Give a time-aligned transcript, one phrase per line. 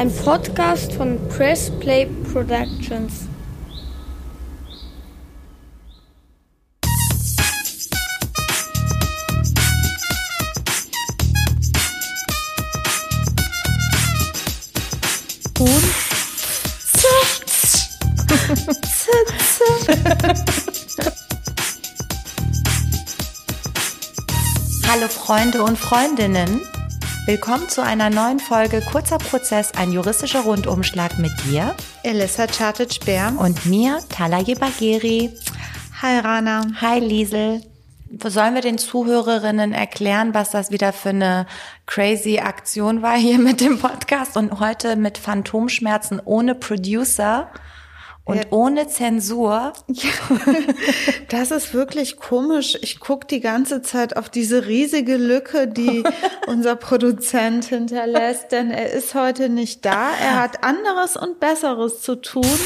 [0.00, 3.28] Ein Podcast von Press Play Productions.
[15.58, 15.84] Und
[24.88, 26.62] Hallo Freunde und Freundinnen.
[27.26, 33.34] Willkommen zu einer neuen Folge Kurzer Prozess, ein juristischer Rundumschlag mit dir, Elissa Chartic-Bär.
[33.38, 35.30] und mir, Talaye Bagheri.
[36.00, 36.66] Hi Rana.
[36.80, 37.60] Hi Liesel.
[38.24, 41.46] Sollen wir den Zuhörerinnen erklären, was das wieder für eine
[41.86, 47.50] crazy Aktion war hier mit dem Podcast und heute mit Phantomschmerzen ohne Producer
[48.30, 48.44] und Ja.
[48.50, 49.72] ohne Zensur?
[51.28, 52.76] Das ist wirklich komisch.
[52.82, 56.02] Ich guck die ganze Zeit auf diese riesige Lücke, die
[56.48, 60.10] unser Produzent hinterlässt, denn er ist heute nicht da.
[60.20, 62.44] Er hat anderes und Besseres zu tun.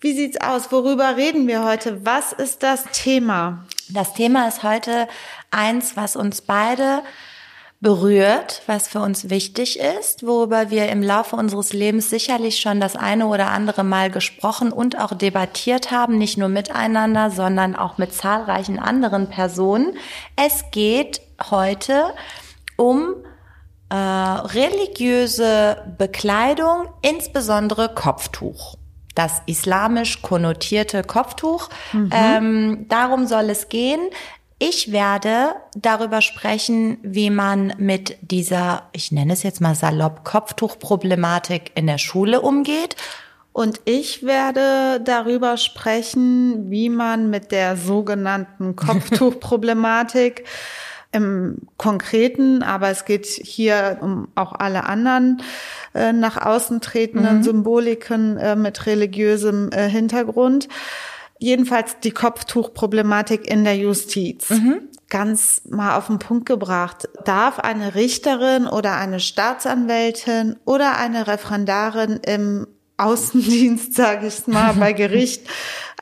[0.00, 0.72] Wie sieht's aus?
[0.72, 2.04] Worüber reden wir heute?
[2.04, 3.66] Was ist das Thema?
[3.90, 5.06] Das Thema ist heute
[5.50, 7.02] eins, was uns beide
[7.80, 12.96] berührt, was für uns wichtig ist, worüber wir im Laufe unseres Lebens sicherlich schon das
[12.96, 18.12] eine oder andere Mal gesprochen und auch debattiert haben, nicht nur miteinander, sondern auch mit
[18.12, 19.96] zahlreichen anderen Personen.
[20.34, 22.12] Es geht heute
[22.76, 23.14] um
[23.90, 28.74] äh, religiöse Bekleidung, insbesondere Kopftuch.
[29.14, 31.70] Das islamisch konnotierte Kopftuch.
[32.12, 34.00] Ähm, darum soll es gehen.
[34.60, 41.72] Ich werde darüber sprechen, wie man mit dieser, ich nenne es jetzt mal salopp, Kopftuchproblematik
[41.76, 42.96] in der Schule umgeht.
[43.52, 50.44] Und ich werde darüber sprechen, wie man mit der sogenannten Kopftuchproblematik
[51.12, 55.42] im Konkreten, aber es geht hier um auch alle anderen
[55.94, 60.68] äh, nach außen tretenden Symboliken äh, mit religiösem äh, Hintergrund.
[61.38, 64.50] Jedenfalls die Kopftuchproblematik in der Justiz.
[65.08, 67.08] Ganz mal auf den Punkt gebracht.
[67.24, 72.66] Darf eine Richterin oder eine Staatsanwältin oder eine Referendarin im
[72.98, 75.46] Außendienst, sage ich mal, bei Gericht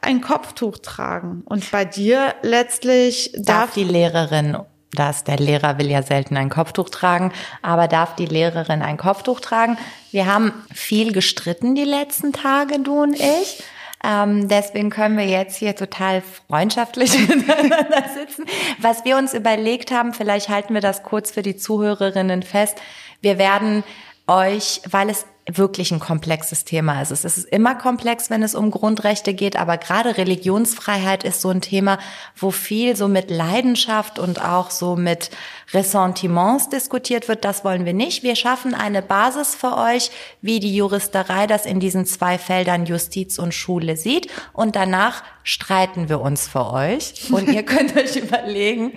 [0.01, 1.43] ein Kopftuch tragen?
[1.45, 4.57] Und bei dir letztlich Darf darf, die Lehrerin,
[4.93, 7.33] das, der Lehrer will ja selten ein Kopftuch tragen,
[7.63, 9.79] aber darf die Lehrerin ein Kopftuch tragen?
[10.11, 13.63] Wir haben viel gestritten die letzten Tage, du und ich.
[14.07, 18.45] Ähm, deswegen können wir jetzt hier total freundschaftlich miteinander sitzen.
[18.79, 22.81] Was wir uns überlegt haben, vielleicht halten wir das kurz für die Zuhörerinnen fest.
[23.21, 23.83] Wir werden
[24.27, 27.13] euch, weil es wirklich ein komplexes Thema ist.
[27.13, 31.61] Es ist immer komplex, wenn es um Grundrechte geht, aber gerade Religionsfreiheit ist so ein
[31.61, 31.99] Thema,
[32.35, 35.31] wo viel so mit Leidenschaft und auch so mit
[35.73, 37.45] Ressentiments diskutiert wird.
[37.45, 38.25] Das wollen wir nicht.
[38.25, 40.11] Wir schaffen eine Basis für euch,
[40.43, 44.29] wie die Juristerei das in diesen zwei Feldern Justiz und Schule sieht.
[44.53, 47.31] Und danach streiten wir uns für euch.
[47.31, 48.95] Und ihr könnt euch überlegen,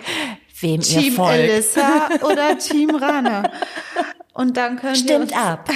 [0.60, 1.38] wem ihr Team folgt.
[1.38, 3.52] Elissa oder Team Rana.
[4.32, 5.68] Und dann könnt ihr, Stimmt uns, ab.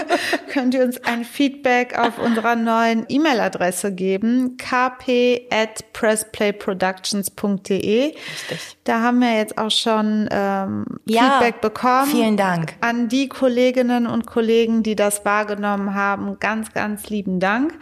[0.52, 8.04] könnt ihr uns ein Feedback auf unserer neuen E-Mail-Adresse geben, kp at pressplayproductions.de.
[8.04, 8.76] Richtig.
[8.84, 12.06] Da haben wir jetzt auch schon ähm, Ja, Feedback bekommen.
[12.06, 12.74] vielen Dank.
[12.80, 17.74] An die Kolleginnen und Kollegen, die das wahrgenommen haben, ganz, ganz lieben Dank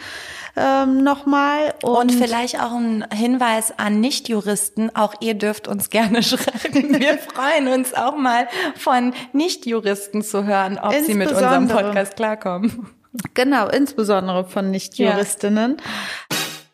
[0.57, 1.75] ähm, nochmal.
[1.83, 6.99] Und vielleicht auch ein Hinweis an Nichtjuristen, auch ihr dürft uns gerne schreiben.
[6.99, 11.69] Wir freuen uns auch mal von Nichtjuristen zu hören, ob sie mit unserem.
[11.69, 12.89] Podcast klarkommen.
[13.35, 15.77] Genau, insbesondere von Nichtjuristinnen.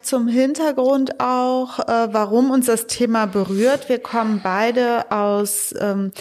[0.07, 3.89] Zum Hintergrund auch, äh, warum uns das Thema berührt.
[3.89, 6.13] Wir kommen beide aus ähm,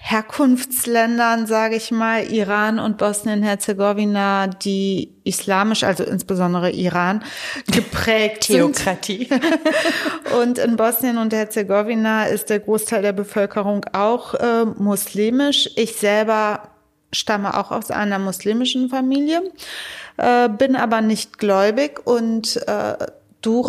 [0.00, 7.22] Herkunftsländern, sage ich mal, Iran und Bosnien-Herzegowina, die islamisch, also insbesondere Iran,
[7.70, 8.76] geprägt sind.
[8.76, 9.28] Theokratie.
[10.40, 15.68] Und in Bosnien und Herzegowina ist der Großteil der Bevölkerung auch äh, muslimisch.
[15.76, 16.70] Ich selber
[17.12, 19.42] stamme auch aus einer muslimischen Familie,
[20.16, 22.96] äh, bin aber nicht gläubig und äh,
[23.46, 23.62] du?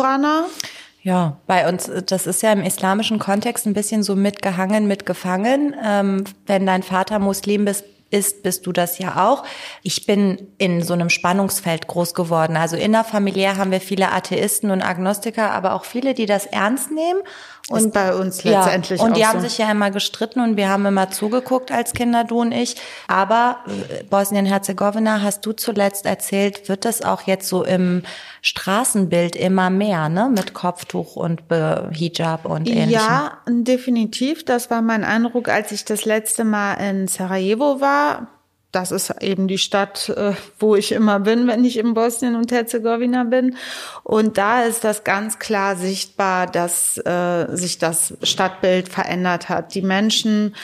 [1.02, 5.76] Ja, bei uns, das ist ja im islamischen Kontext ein bisschen so mitgehangen, mitgefangen.
[5.84, 9.44] Ähm, wenn dein Vater Muslim bist, ist, bist du das ja auch.
[9.82, 12.56] Ich bin in so einem Spannungsfeld groß geworden.
[12.56, 17.20] Also innerfamiliär haben wir viele Atheisten und Agnostiker, aber auch viele, die das ernst nehmen
[17.68, 19.48] Und ist bei uns letztendlich ja, Und die auch haben so.
[19.48, 22.76] sich ja immer gestritten und wir haben immer zugeguckt als Kinder, du und ich.
[23.08, 28.02] Aber äh, Bosnien-Herzegowina, hast du zuletzt erzählt, wird das auch jetzt so im
[28.42, 30.30] Straßenbild immer mehr, ne?
[30.32, 32.90] Mit Kopftuch und Hijab und ähnlichem.
[32.92, 34.44] Ja, definitiv.
[34.44, 38.28] Das war mein Eindruck, als ich das letzte Mal in Sarajevo war
[38.76, 42.52] das ist eben die Stadt, äh, wo ich immer bin, wenn ich in Bosnien und
[42.52, 43.56] Herzegowina bin.
[44.04, 49.74] Und da ist das ganz klar sichtbar, dass äh, sich das Stadtbild verändert hat.
[49.74, 50.54] Die Menschen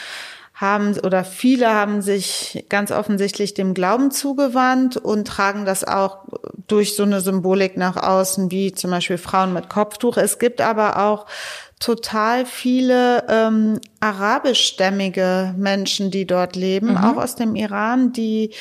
[0.55, 6.19] haben oder viele haben sich ganz offensichtlich dem Glauben zugewandt und tragen das auch
[6.69, 10.19] durch so eine Symbolik nach außen, wie zum Beispiel Frauen mit Kopftuch.
[10.19, 11.27] Es gibt aber auch
[11.83, 16.97] total viele ähm, arabischstämmige Menschen, die dort leben, mhm.
[16.99, 18.55] auch aus dem Iran, die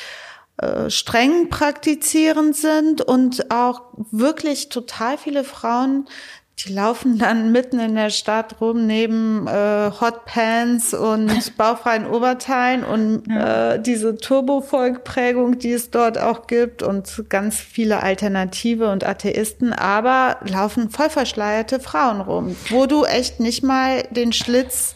[0.56, 6.08] äh, streng praktizierend sind und auch wirklich total viele Frauen,
[6.58, 13.24] die laufen dann mitten in der Stadt rum neben äh, Hotpants und bauchfreien Oberteilen und
[13.28, 13.74] ja.
[13.74, 20.36] äh, diese Turbovolkprägung, die es dort auch gibt und ganz viele Alternative und Atheisten, aber
[20.44, 24.94] laufen voll verschleierte Frauen rum, wo du echt nicht mal den Schlitz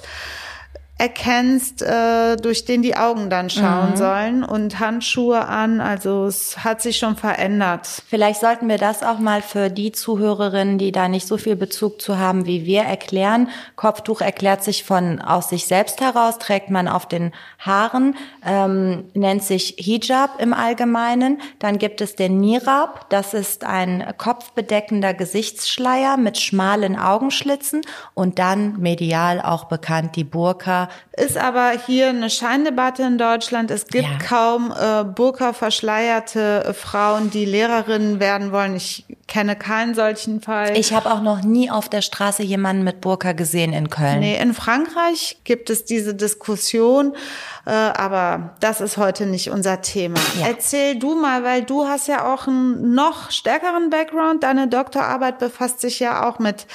[0.99, 3.97] erkennst, äh, durch den die Augen dann schauen mhm.
[3.97, 5.83] sollen und Handschuhe an.
[5.83, 7.87] Also es hat sich schon verändert.
[8.09, 12.01] Vielleicht sollten wir das auch mal für die Zuhörerinnen, die da nicht so viel Bezug
[12.01, 13.51] zu haben wie wir, erklären.
[13.77, 19.43] Kopftuch erklärt sich von aus sich selbst heraus, trägt man auf den Haaren, ähm, nennt
[19.43, 21.43] sich Hijab im Allgemeinen.
[21.59, 27.83] Dann gibt es den Nirab, das ist ein kopfbedeckender Gesichtsschleier mit schmalen Augenschlitzen
[28.15, 33.71] und dann medial auch bekannt die Burka ist aber hier eine Scheindebatte in Deutschland.
[33.71, 34.19] Es gibt ja.
[34.27, 38.77] kaum äh, Burka-verschleierte äh, Frauen, die Lehrerinnen werden wollen.
[38.77, 40.77] Ich kenne keinen solchen Fall.
[40.77, 44.21] Ich habe auch noch nie auf der Straße jemanden mit Burka gesehen in Köln.
[44.21, 47.15] Nee, in Frankreich gibt es diese Diskussion,
[47.67, 50.21] äh, aber das ist heute nicht unser Thema.
[50.41, 50.49] Ja.
[50.49, 54.43] Erzähl du mal, weil du hast ja auch einen noch stärkeren Background.
[54.43, 56.67] Deine Doktorarbeit befasst sich ja auch mit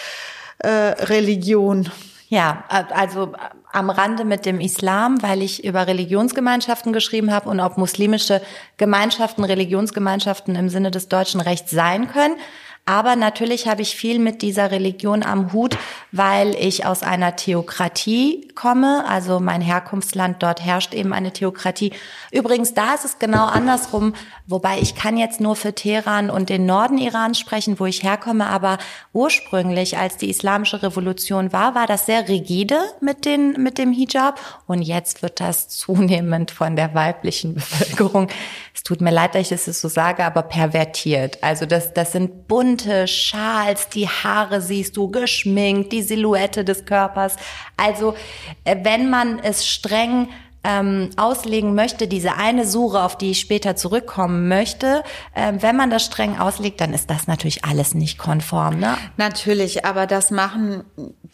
[0.59, 1.89] äh, Religion.
[2.31, 3.33] Ja, also
[3.73, 8.41] am Rande mit dem Islam, weil ich über Religionsgemeinschaften geschrieben habe und ob muslimische
[8.77, 12.37] Gemeinschaften Religionsgemeinschaften im Sinne des deutschen Rechts sein können.
[12.85, 15.77] Aber natürlich habe ich viel mit dieser Religion am Hut,
[16.11, 19.05] weil ich aus einer Theokratie komme.
[19.07, 21.93] Also mein Herkunftsland, dort herrscht eben eine Theokratie.
[22.31, 24.13] Übrigens, da ist es genau andersrum,
[24.47, 28.47] wobei ich kann jetzt nur für Teheran und den Norden Irans sprechen, wo ich herkomme.
[28.47, 28.79] Aber
[29.13, 34.39] ursprünglich, als die islamische Revolution war, war das sehr rigide mit, den, mit dem Hijab.
[34.65, 38.27] Und jetzt wird das zunehmend von der weiblichen Bevölkerung,
[38.73, 41.37] es tut mir leid, dass ich das so sage, aber pervertiert.
[41.41, 46.85] Also das, das sind bunte bunte Schals, die Haare siehst du geschminkt, die Silhouette des
[46.85, 47.35] Körpers.
[47.77, 48.15] Also
[48.63, 50.29] äh, wenn man es streng
[50.63, 55.03] ähm, auslegen möchte, diese eine Sure, auf die ich später zurückkommen möchte,
[55.33, 58.79] äh, wenn man das streng auslegt, dann ist das natürlich alles nicht konform.
[58.79, 58.97] Ne?
[59.17, 60.83] Natürlich, aber das machen,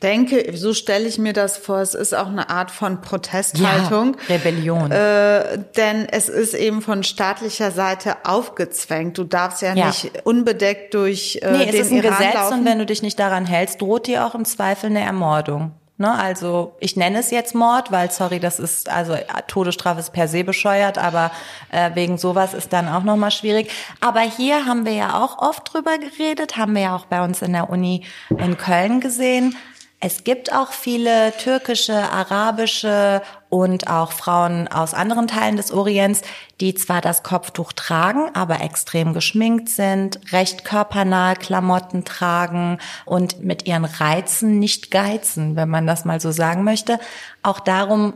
[0.02, 4.16] denke, so stelle ich mir das vor, es ist auch eine Art von Protesthaltung.
[4.28, 4.92] Ja, Rebellion.
[4.92, 9.18] Äh, denn es ist eben von staatlicher Seite aufgezwängt.
[9.18, 9.88] Du darfst ja, ja.
[9.88, 12.60] nicht unbedeckt durch äh, nee, den es ist ein Iran Gesetz laufen.
[12.60, 15.74] und wenn du dich nicht daran hältst, droht dir auch im Zweifel eine Ermordung.
[16.00, 19.16] Ne, also ich nenne es jetzt Mord, weil sorry, das ist also
[19.48, 21.32] Todesstrafe ist per se bescheuert, aber
[21.72, 23.72] äh, wegen sowas ist dann auch noch mal schwierig.
[24.00, 27.42] Aber hier haben wir ja auch oft drüber geredet, haben wir ja auch bei uns
[27.42, 29.56] in der Uni in Köln gesehen.
[30.00, 36.22] Es gibt auch viele türkische, arabische und auch Frauen aus anderen Teilen des Orients,
[36.62, 43.68] die zwar das Kopftuch tragen, aber extrem geschminkt sind, recht körpernahe Klamotten tragen und mit
[43.68, 47.00] ihren Reizen nicht geizen, wenn man das mal so sagen möchte.
[47.42, 48.14] Auch darum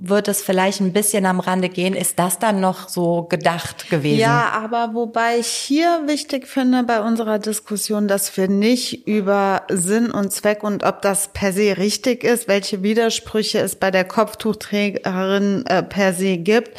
[0.00, 1.94] wird es vielleicht ein bisschen am Rande gehen.
[1.94, 4.20] Ist das dann noch so gedacht gewesen?
[4.20, 10.10] Ja, aber wobei ich hier wichtig finde bei unserer Diskussion, dass wir nicht über Sinn
[10.10, 15.64] und Zweck und ob das per se richtig ist, welche Widersprüche es bei der Kopftuchträgerin
[15.66, 16.78] äh, per se gibt.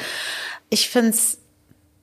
[0.69, 1.39] Ich finde es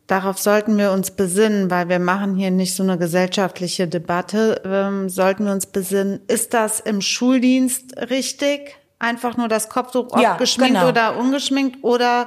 [0.07, 4.63] Darauf sollten wir uns besinnen, weil wir machen hier nicht so eine gesellschaftliche Debatte.
[4.65, 8.77] Ähm, sollten wir uns besinnen, ist das im Schuldienst richtig?
[8.99, 10.89] Einfach nur das Kopftuch ja, geschminkt genau.
[10.89, 12.27] oder ungeschminkt oder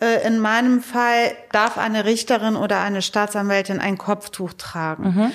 [0.00, 5.04] äh, in meinem Fall darf eine Richterin oder eine Staatsanwältin ein Kopftuch tragen.
[5.04, 5.32] Mhm.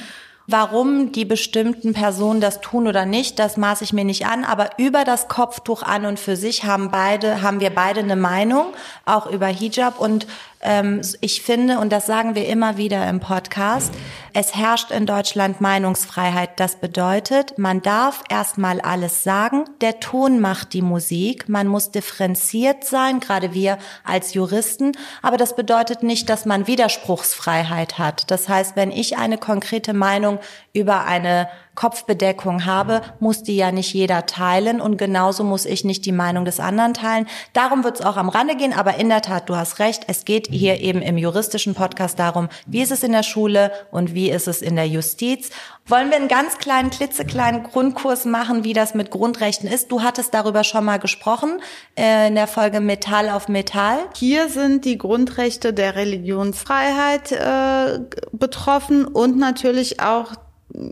[0.47, 4.43] Warum die bestimmten Personen das tun oder nicht, das maße ich mir nicht an.
[4.43, 8.67] Aber über das Kopftuch an und für sich haben beide, haben wir beide eine Meinung,
[9.05, 9.99] auch über Hijab.
[9.99, 10.27] Und
[10.65, 13.93] ähm, ich finde, und das sagen wir immer wieder im Podcast,
[14.33, 16.59] es herrscht in Deutschland Meinungsfreiheit.
[16.59, 19.63] Das bedeutet, man darf erstmal alles sagen.
[19.79, 21.47] Der Ton macht die Musik.
[21.47, 24.91] Man muss differenziert sein, gerade wir als Juristen.
[25.21, 28.29] Aber das bedeutet nicht, dass man Widerspruchsfreiheit hat.
[28.29, 30.39] Das heißt, wenn ich eine konkrete Meinung
[30.73, 36.05] über eine Kopfbedeckung habe, muss die ja nicht jeder teilen und genauso muss ich nicht
[36.05, 37.27] die Meinung des anderen teilen.
[37.53, 40.25] Darum wird es auch am Rande gehen, aber in der Tat, du hast recht, es
[40.25, 44.29] geht hier eben im juristischen Podcast darum, wie ist es in der Schule und wie
[44.29, 45.49] ist es in der Justiz.
[45.87, 49.91] Wollen wir einen ganz kleinen, klitzekleinen Grundkurs machen, wie das mit Grundrechten ist?
[49.91, 51.59] Du hattest darüber schon mal gesprochen
[51.95, 53.99] äh, in der Folge Metall auf Metall.
[54.15, 57.99] Hier sind die Grundrechte der Religionsfreiheit äh,
[58.31, 60.33] betroffen und natürlich auch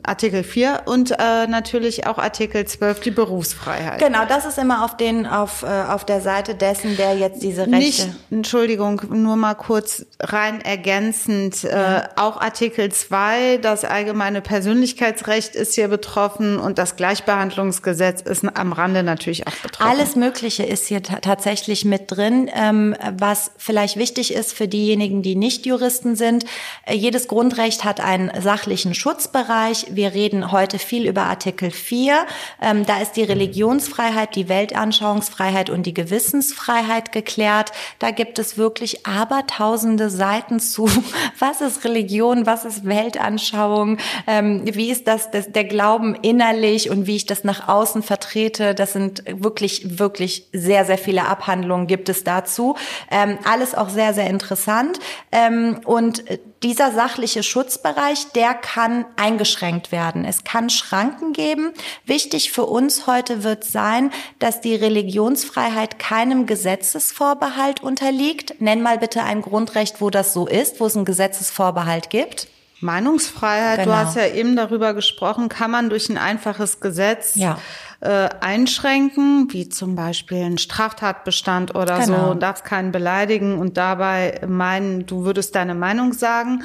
[0.04, 4.00] Artikel 4 und äh, natürlich auch Artikel 12, die Berufsfreiheit.
[4.00, 7.62] Genau, das ist immer auf den auf äh, auf der Seite dessen, der jetzt diese
[7.62, 7.78] Rechte.
[7.78, 11.64] Nicht, Entschuldigung, nur mal kurz rein ergänzend.
[11.64, 11.98] Ja.
[11.98, 18.74] Äh, auch Artikel 2, das allgemeine Persönlichkeitsrecht ist hier betroffen und das Gleichbehandlungsgesetz ist am
[18.74, 19.90] Rande natürlich auch betroffen.
[19.90, 22.50] Alles Mögliche ist hier tatsächlich mit drin.
[22.54, 26.46] Ähm, was vielleicht wichtig ist für diejenigen, die nicht Juristen sind,
[26.86, 29.73] äh, jedes Grundrecht hat einen sachlichen Schutzbereich.
[29.74, 29.88] Bereich.
[29.90, 32.26] Wir reden heute viel über Artikel 4.
[32.62, 37.72] Ähm, da ist die Religionsfreiheit, die Weltanschauungsfreiheit und die Gewissensfreiheit geklärt.
[38.00, 40.90] Da gibt es wirklich abertausende Seiten zu.
[41.40, 42.46] Was ist Religion?
[42.46, 43.98] Was ist Weltanschauung?
[44.28, 48.76] Ähm, wie ist das, das der Glauben innerlich und wie ich das nach außen vertrete?
[48.76, 52.76] Das sind wirklich, wirklich sehr, sehr viele Abhandlungen gibt es dazu.
[53.10, 55.00] Ähm, alles auch sehr, sehr interessant.
[55.32, 56.24] Ähm, und
[56.64, 60.26] dieser sachliche Schutzbereich, der kann eingeschränkt werden.
[60.26, 61.74] Es kann Schranken geben.
[62.06, 68.62] Wichtig für uns heute wird sein, dass die Religionsfreiheit keinem Gesetzesvorbehalt unterliegt.
[68.62, 72.48] Nenn mal bitte ein Grundrecht, wo das so ist, wo es einen Gesetzesvorbehalt gibt.
[72.80, 73.92] Meinungsfreiheit, genau.
[73.92, 77.58] du hast ja eben darüber gesprochen, kann man durch ein einfaches Gesetz ja.
[78.04, 82.30] Äh, einschränken, wie zum Beispiel ein Straftatbestand oder genau.
[82.30, 86.64] so, darfst keinen beleidigen und dabei meinen, du würdest deine Meinung sagen.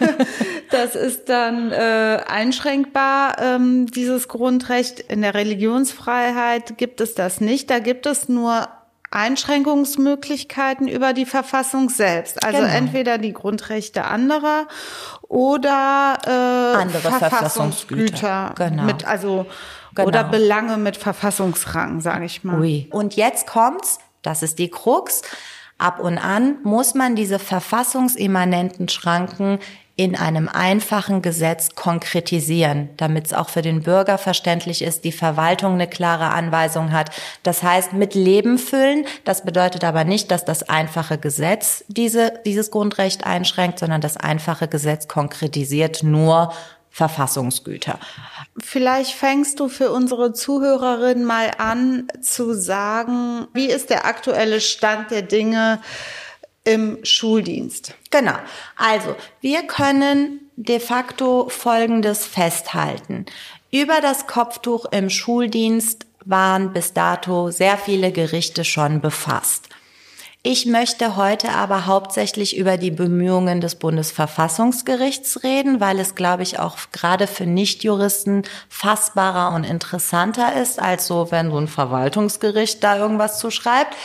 [0.70, 5.00] das ist dann äh, einschränkbar, ähm, dieses Grundrecht.
[5.00, 7.68] In der Religionsfreiheit gibt es das nicht.
[7.68, 8.66] Da gibt es nur
[9.14, 12.44] Einschränkungsmöglichkeiten über die Verfassung selbst.
[12.44, 12.72] Also genau.
[12.72, 14.66] entweder die Grundrechte anderer
[15.22, 18.54] oder äh, Andere Verfassungsgüter.
[18.56, 18.82] Genau.
[18.82, 19.46] Mit, also
[19.94, 20.08] genau.
[20.08, 22.60] oder Belange mit Verfassungsrang, sage ich mal.
[22.60, 22.88] Ui.
[22.90, 25.22] Und jetzt kommt's, das ist die Krux.
[25.78, 29.58] Ab und an muss man diese verfassungsimmanenten Schranken
[29.96, 35.74] in einem einfachen Gesetz konkretisieren, damit es auch für den Bürger verständlich ist, die Verwaltung
[35.74, 37.10] eine klare Anweisung hat.
[37.44, 39.06] Das heißt, mit Leben füllen.
[39.24, 44.66] Das bedeutet aber nicht, dass das einfache Gesetz diese, dieses Grundrecht einschränkt, sondern das einfache
[44.66, 46.52] Gesetz konkretisiert nur
[46.90, 47.98] Verfassungsgüter.
[48.58, 55.10] Vielleicht fängst du für unsere Zuhörerin mal an zu sagen, wie ist der aktuelle Stand
[55.10, 55.80] der Dinge
[56.64, 57.94] im Schuldienst.
[58.10, 58.36] Genau.
[58.76, 63.26] Also, wir können de facto Folgendes festhalten.
[63.70, 69.68] Über das Kopftuch im Schuldienst waren bis dato sehr viele Gerichte schon befasst.
[70.46, 76.58] Ich möchte heute aber hauptsächlich über die Bemühungen des Bundesverfassungsgerichts reden, weil es, glaube ich,
[76.58, 82.98] auch gerade für Nichtjuristen fassbarer und interessanter ist, als so, wenn so ein Verwaltungsgericht da
[82.98, 83.96] irgendwas zuschreibt.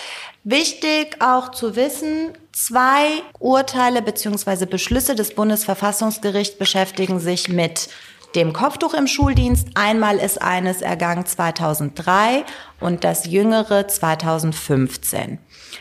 [0.43, 4.65] Wichtig auch zu wissen, zwei Urteile bzw.
[4.65, 7.89] Beschlüsse des Bundesverfassungsgerichts beschäftigen sich mit
[8.36, 9.69] dem Kopftuch im Schuldienst.
[9.75, 12.46] Einmal ist eines ergangen 2003
[12.79, 15.39] und das jüngere 2015.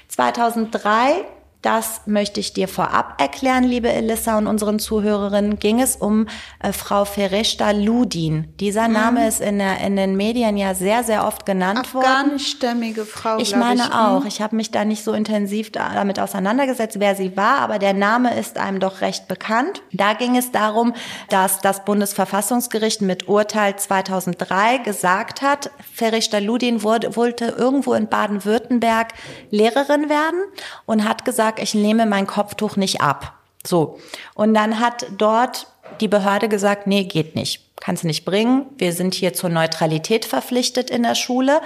[0.08, 1.24] 2003
[1.62, 5.58] das möchte ich dir vorab erklären, liebe Elissa und unseren Zuhörerinnen.
[5.58, 6.28] Ging es um
[6.62, 8.54] äh, Frau Fereshta Ludin.
[8.60, 8.94] Dieser mhm.
[8.94, 12.06] Name ist in, der, in den Medien ja sehr, sehr oft genannt worden.
[12.06, 13.38] Afghanischstämmige Frau.
[13.38, 13.92] Ich meine ich.
[13.92, 14.24] auch.
[14.24, 18.38] Ich habe mich da nicht so intensiv damit auseinandergesetzt, wer sie war, aber der Name
[18.38, 19.82] ist einem doch recht bekannt.
[19.92, 20.94] Da ging es darum,
[21.28, 29.08] dass das Bundesverfassungsgericht mit Urteil 2003 gesagt hat, Fereshta Ludin wurde, wollte irgendwo in Baden-Württemberg
[29.50, 30.40] Lehrerin werden
[30.86, 33.32] und hat gesagt, sag, ich nehme mein Kopftuch nicht ab.
[33.66, 33.98] So.
[34.34, 35.66] Und dann hat dort
[36.00, 37.64] die Behörde gesagt, nee, geht nicht.
[37.80, 38.66] Kannst nicht bringen.
[38.76, 41.60] Wir sind hier zur Neutralität verpflichtet in der Schule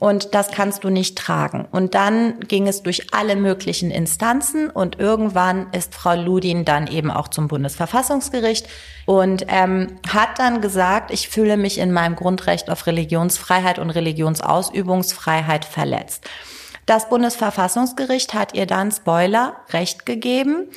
[0.00, 1.68] und das kannst du nicht tragen.
[1.70, 7.10] Und dann ging es durch alle möglichen Instanzen und irgendwann ist Frau Ludin dann eben
[7.10, 8.66] auch zum Bundesverfassungsgericht
[9.04, 15.66] und ähm, hat dann gesagt, ich fühle mich in meinem Grundrecht auf Religionsfreiheit und Religionsausübungsfreiheit
[15.66, 16.24] verletzt.
[16.88, 20.68] Das Bundesverfassungsgericht hat ihr dann Spoiler Recht gegeben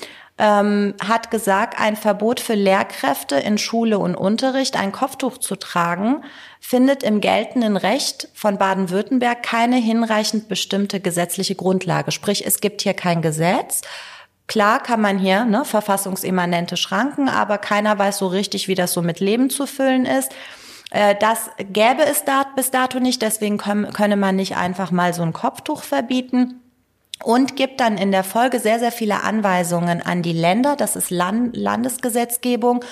[0.42, 6.24] ähm, hat gesagt, ein Verbot für Lehrkräfte in Schule und Unterricht, ein Kopftuch zu tragen,
[6.60, 12.12] findet im geltenden Recht von Baden-Württemberg keine hinreichend bestimmte gesetzliche Grundlage.
[12.12, 13.82] Sprich, es gibt hier kein Gesetz.
[14.48, 19.04] Klar kann man hier ne, verfassungsimmanente Schranken, aber keiner weiß so richtig, wie das so
[19.04, 20.32] mit Leben zu füllen ist.
[20.92, 22.24] Äh, das gäbe es
[22.56, 26.62] bis dato nicht, deswegen könne man nicht einfach mal so ein Kopftuch verbieten.
[27.24, 31.12] Und gibt dann in der Folge sehr, sehr viele Anweisungen an die Länder, das ist
[31.12, 32.84] Land Landesgesetzgebung,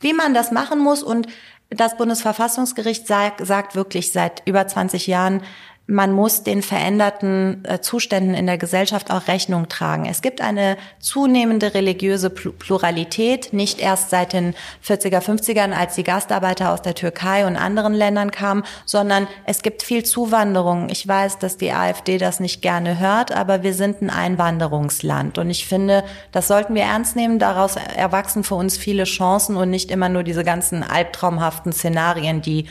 [0.00, 1.04] wie man das machen muss.
[1.04, 1.28] Und
[1.70, 5.42] das Bundesverfassungsgericht sagt, sagt wirklich seit über 20 Jahren,
[5.88, 10.06] man muss den veränderten äh, Zuständen in der Gesellschaft auch Rechnung tragen.
[10.06, 16.72] Es gibt eine zunehmende religiöse Pluralität, nicht erst seit den 40er, 50ern, als die Gastarbeiter
[16.72, 20.88] aus der Türkei und anderen Ländern kamen, sondern es gibt viel Zuwanderung.
[20.90, 25.38] Ich weiß, dass die AfD das nicht gerne hört, aber wir sind ein Einwanderungsland.
[25.38, 26.02] Und ich finde,
[26.32, 27.38] das sollten wir ernst nehmen.
[27.38, 32.66] Daraus erwachsen für uns viele Chancen und nicht immer nur diese ganzen albtraumhaften Szenarien, die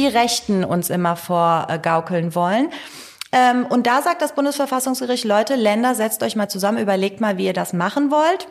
[0.00, 2.70] die Rechten uns immer vorgaukeln wollen.
[3.32, 7.46] Ähm, und da sagt das Bundesverfassungsgericht, Leute, Länder, setzt euch mal zusammen, überlegt mal, wie
[7.46, 8.48] ihr das machen wollt.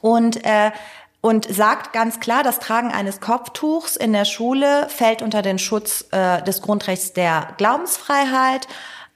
[0.00, 0.70] Und äh,
[1.22, 6.06] und sagt ganz klar, das Tragen eines Kopftuchs in der Schule fällt unter den Schutz
[6.10, 8.66] äh, des Grundrechts der Glaubensfreiheit.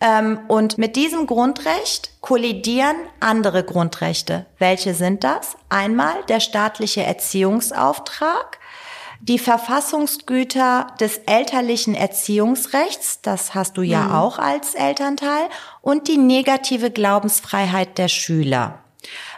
[0.01, 4.47] Ähm, und mit diesem Grundrecht kollidieren andere Grundrechte.
[4.59, 5.57] Welche sind das?
[5.69, 8.59] Einmal der staatliche Erziehungsauftrag,
[9.21, 14.13] die Verfassungsgüter des elterlichen Erziehungsrechts, das hast du ja mhm.
[14.13, 15.49] auch als Elternteil,
[15.81, 18.81] und die negative Glaubensfreiheit der Schüler.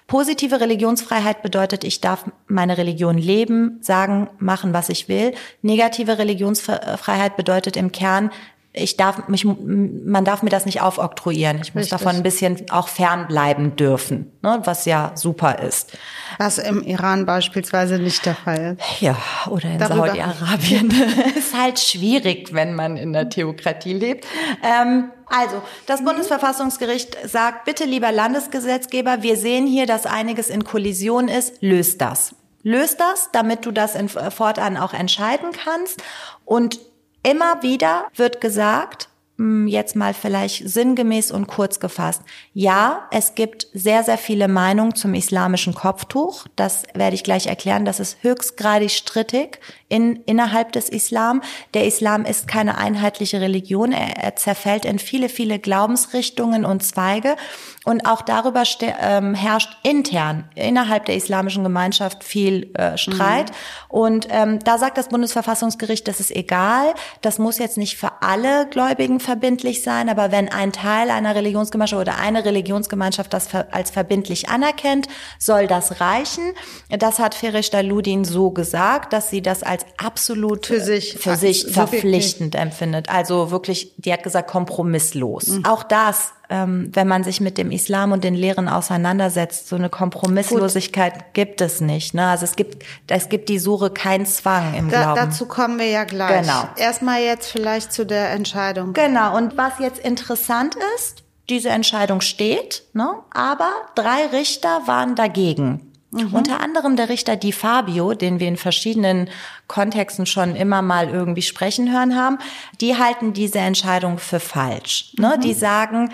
[0.07, 5.35] Positive Religionsfreiheit bedeutet, ich darf meine Religion leben, sagen, machen, was ich will.
[5.61, 8.31] Negative Religionsfreiheit bedeutet im Kern,
[8.73, 11.59] ich darf mich, man darf mir das nicht aufoktroyieren.
[11.63, 11.99] Ich muss Richtig.
[11.99, 15.97] davon ein bisschen auch fernbleiben dürfen, ne, was ja super ist.
[16.37, 19.01] Was im Iran beispielsweise nicht der Fall ist.
[19.01, 19.17] Ja,
[19.49, 20.91] oder in Saudi-Arabien.
[21.37, 24.27] ist halt schwierig, wenn man in der Theokratie lebt.
[24.63, 31.29] Ähm, also, das Bundesverfassungsgericht sagt, bitte lieber Landesgesetzgeber, wir sehen hier, dass einiges in Kollision
[31.29, 32.35] ist, löst das.
[32.63, 36.03] Löst das, damit du das in, fortan auch entscheiden kannst.
[36.45, 36.81] Und
[37.23, 39.09] Immer wieder wird gesagt,
[39.39, 42.23] hm, jetzt mal vielleicht sinngemäß und kurz gefasst.
[42.55, 46.47] Ja, es gibt sehr, sehr viele Meinungen zum islamischen Kopftuch.
[46.57, 47.85] Das werde ich gleich erklären.
[47.85, 51.43] Das ist höchstgradig strittig in, innerhalb des Islam.
[51.75, 53.93] Der Islam ist keine einheitliche Religion.
[53.93, 57.37] Er, er zerfällt in viele, viele Glaubensrichtungen und Zweige.
[57.85, 58.65] Und auch darüber
[59.01, 63.51] ähm, herrscht intern innerhalb der islamischen Gemeinschaft viel äh, Streit.
[63.51, 63.55] Mhm.
[63.89, 66.95] Und ähm, da sagt das Bundesverfassungsgericht, das ist egal.
[67.23, 72.01] Das muss jetzt nicht für alle Gläubigen verbindlich sein, aber wenn ein Teil einer Religionsgemeinschaft
[72.01, 76.53] oder eine Religionsgemeinschaft das als verbindlich anerkennt, soll das reichen.
[76.91, 81.67] Das hat Ferish Daludin so gesagt, dass sie das als absolut für sich, für sich
[81.67, 83.09] verpflichtend empfindet.
[83.09, 85.49] Also wirklich, die hat gesagt, kompromisslos.
[85.49, 85.65] Mhm.
[85.65, 89.91] Auch das ähm, wenn man sich mit dem Islam und den Lehren auseinandersetzt, so eine
[89.91, 91.35] Kompromisslosigkeit Gut.
[91.35, 92.15] gibt es nicht.
[92.15, 92.27] Ne?
[92.27, 95.31] Also es gibt, es gibt die Suche kein Zwang im da, Glauben.
[95.31, 96.43] Dazu kommen wir ja gleich.
[96.43, 96.69] Genau.
[96.77, 98.95] Erstmal jetzt vielleicht zu der Entscheidung.
[98.95, 99.37] Genau.
[99.37, 103.09] Und was jetzt interessant ist, diese Entscheidung steht, ne?
[103.31, 105.88] aber drei Richter waren dagegen.
[106.11, 106.35] Mhm.
[106.35, 109.29] Unter anderem der Richter Di Fabio, den wir in verschiedenen
[109.67, 112.39] Kontexten schon immer mal irgendwie sprechen hören haben,
[112.81, 115.13] die halten diese Entscheidung für falsch.
[115.19, 115.35] Ne?
[115.37, 115.41] Mhm.
[115.43, 116.11] Die sagen,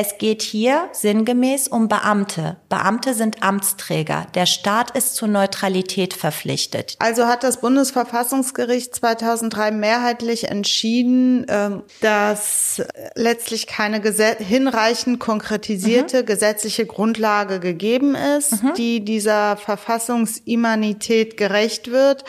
[0.00, 2.56] es geht hier sinngemäß um Beamte.
[2.68, 4.28] Beamte sind Amtsträger.
[4.36, 6.94] Der Staat ist zur Neutralität verpflichtet.
[7.00, 12.80] Also hat das Bundesverfassungsgericht 2003 mehrheitlich entschieden, ähm, dass
[13.16, 16.26] letztlich keine hinreichend konkretisierte mhm.
[16.26, 18.74] gesetzliche Grundlage gegeben ist, mhm.
[18.74, 22.22] die dieser Verfassungsimmanität gerecht wird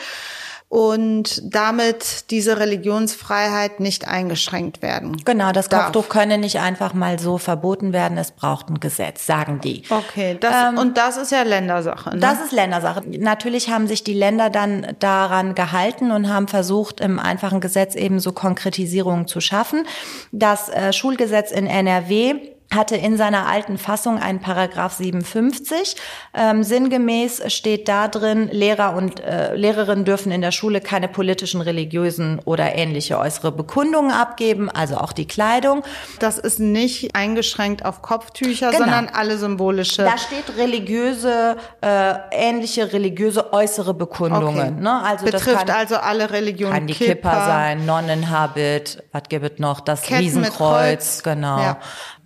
[0.70, 5.16] und damit diese Religionsfreiheit nicht eingeschränkt werden.
[5.24, 9.60] Genau, das Kopftuch könne nicht einfach mal so verboten werden, es braucht ein Gesetz, sagen
[9.60, 9.82] die.
[9.90, 12.10] Okay, das, ähm, und das ist ja Ländersache.
[12.10, 12.20] Ne?
[12.20, 13.02] Das ist Ländersache.
[13.04, 18.20] Natürlich haben sich die Länder dann daran gehalten und haben versucht, im einfachen Gesetz eben
[18.20, 19.88] so Konkretisierungen zu schaffen.
[20.30, 22.36] Das äh, Schulgesetz in NRW
[22.74, 25.96] hatte in seiner alten Fassung einen Paragraph 57.
[26.34, 31.60] Ähm, sinngemäß steht da drin, Lehrer und äh, Lehrerinnen dürfen in der Schule keine politischen,
[31.60, 35.82] religiösen oder ähnliche äußere Bekundungen abgeben, also auch die Kleidung.
[36.20, 38.84] Das ist nicht eingeschränkt auf Kopftücher, genau.
[38.84, 40.04] sondern alle symbolische.
[40.04, 44.74] Da steht religiöse, äh, ähnliche religiöse äußere Bekundungen.
[44.74, 44.80] Okay.
[44.80, 45.02] Ne?
[45.02, 46.74] Also Betrifft kann, also alle Religionen.
[46.74, 49.80] Kann die Kippa, Kippa sein, Nonnenhabit, was gibt es noch?
[49.80, 51.58] Das Ketten Riesenkreuz, genau.
[51.58, 51.80] Ja.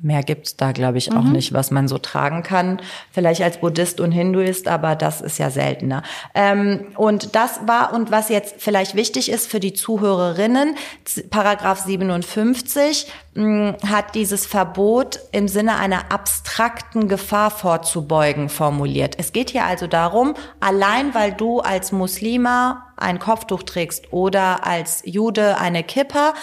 [0.04, 1.32] Mehr gibt's da, glaube ich, auch mhm.
[1.32, 2.78] nicht, was man so tragen kann.
[3.10, 6.02] Vielleicht als Buddhist und Hinduist, aber das ist ja seltener.
[6.34, 10.76] Ähm, und das war, und was jetzt vielleicht wichtig ist für die Zuhörerinnen,
[11.30, 19.14] Paragraph 57 mh, hat dieses Verbot im Sinne einer abstrakten Gefahr vorzubeugen formuliert.
[19.16, 25.00] Es geht hier also darum, allein weil du als Muslima ein Kopftuch trägst oder als
[25.06, 26.34] Jude eine Kippa,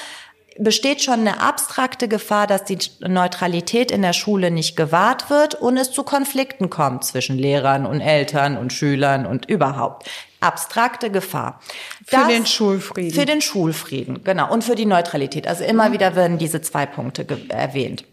[0.58, 5.78] besteht schon eine abstrakte Gefahr, dass die Neutralität in der Schule nicht gewahrt wird und
[5.78, 10.10] es zu Konflikten kommt zwischen Lehrern und Eltern und Schülern und überhaupt.
[10.40, 11.60] Abstrakte Gefahr.
[12.06, 13.14] Für das, den Schulfrieden.
[13.14, 14.52] Für den Schulfrieden, genau.
[14.52, 15.48] Und für die Neutralität.
[15.48, 15.94] Also immer mhm.
[15.94, 18.04] wieder werden diese zwei Punkte erwähnt.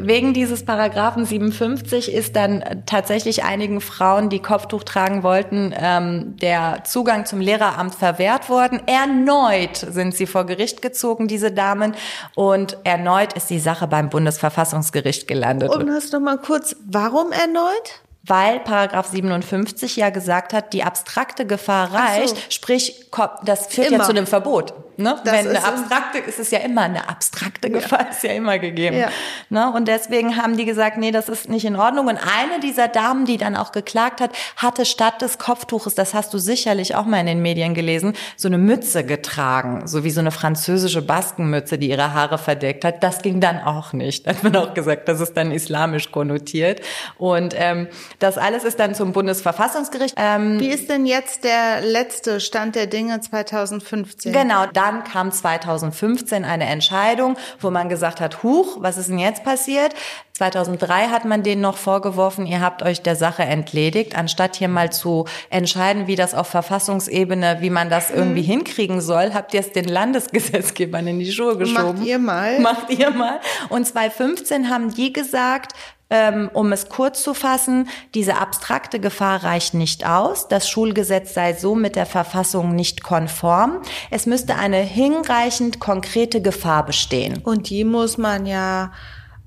[0.00, 6.84] Wegen dieses Paragraphen 57 ist dann tatsächlich einigen Frauen, die Kopftuch tragen wollten, ähm, der
[6.84, 8.80] Zugang zum Lehreramt verwehrt worden.
[8.86, 11.94] Erneut sind sie vor Gericht gezogen, diese Damen,
[12.34, 15.74] und erneut ist die Sache beim Bundesverfassungsgericht gelandet.
[15.74, 18.02] Und hast du mal kurz, warum erneut?
[18.24, 22.50] Weil Paragraph 57 ja gesagt hat, die abstrakte Gefahr reicht, so.
[22.50, 23.10] sprich,
[23.44, 23.98] das führt immer.
[23.98, 24.74] ja zu einem Verbot.
[24.98, 25.18] Ne?
[25.24, 28.08] Wenn eine abstrakte, ist es ja immer eine abstrakte Gefahr, ja.
[28.08, 28.98] ist ja immer gegeben.
[28.98, 29.08] Ja.
[29.48, 29.72] Ne?
[29.72, 32.08] Und deswegen haben die gesagt, nee, das ist nicht in Ordnung.
[32.08, 36.34] Und eine dieser Damen, die dann auch geklagt hat, hatte statt des Kopftuches, das hast
[36.34, 40.20] du sicherlich auch mal in den Medien gelesen, so eine Mütze getragen, so wie so
[40.20, 43.02] eine französische Baskenmütze, die ihre Haare verdeckt hat.
[43.02, 44.26] Das ging dann auch nicht.
[44.26, 46.82] Da hat man auch gesagt, das ist dann islamisch konnotiert.
[47.16, 50.14] Und ähm, das alles ist dann zum Bundesverfassungsgericht.
[50.16, 54.32] Ähm, wie ist denn jetzt der letzte Stand der Dinge 2015?
[54.32, 59.44] Genau, dann kam 2015 eine Entscheidung, wo man gesagt hat, huch, was ist denn jetzt
[59.44, 59.94] passiert?
[60.34, 64.90] 2003 hat man denen noch vorgeworfen, ihr habt euch der Sache entledigt, anstatt hier mal
[64.90, 68.46] zu entscheiden, wie das auf Verfassungsebene, wie man das irgendwie mhm.
[68.46, 71.98] hinkriegen soll, habt ihr es den Landesgesetzgebern in die Schuhe geschoben.
[71.98, 72.60] Macht ihr mal.
[72.60, 73.40] Macht ihr mal.
[73.68, 75.74] Und 2015 haben die gesagt,
[76.12, 80.46] ähm, um es kurz zu fassen, diese abstrakte Gefahr reicht nicht aus.
[80.46, 83.80] Das Schulgesetz sei so mit der Verfassung nicht konform.
[84.10, 87.38] Es müsste eine hinreichend konkrete Gefahr bestehen.
[87.42, 88.92] Und die muss man ja,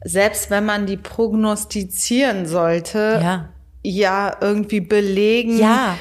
[0.04, 3.49] selbst wenn man die prognostizieren sollte, ja,
[3.84, 5.60] ja irgendwie belegen.
[5.60, 5.97] Ja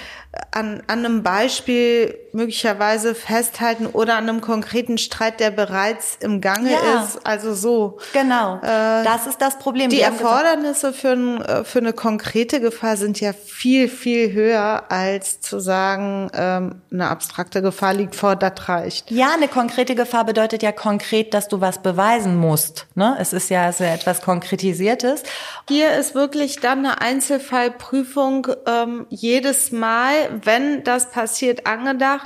[0.51, 6.73] an, an einem Beispiel möglicherweise festhalten oder an einem konkreten Streit, der bereits im Gange
[6.73, 7.03] ja.
[7.03, 7.25] ist.
[7.27, 7.99] Also so.
[8.13, 8.57] Genau.
[8.57, 9.91] Äh, das ist das Problem.
[9.91, 14.85] Die, die Erfordernisse für, ein, äh, für eine konkrete Gefahr sind ja viel, viel höher,
[14.91, 19.11] als zu sagen, ähm, eine abstrakte Gefahr liegt vor, das reicht.
[19.11, 22.87] Ja, eine konkrete Gefahr bedeutet ja konkret, dass du was beweisen musst.
[22.95, 23.17] Ne?
[23.19, 25.23] Es ist ja, es ist ja etwas Konkretisiertes.
[25.69, 32.24] Hier ist wirklich dann eine Einzelfallprüfung ähm, jedes Mal wenn das passiert, angedacht,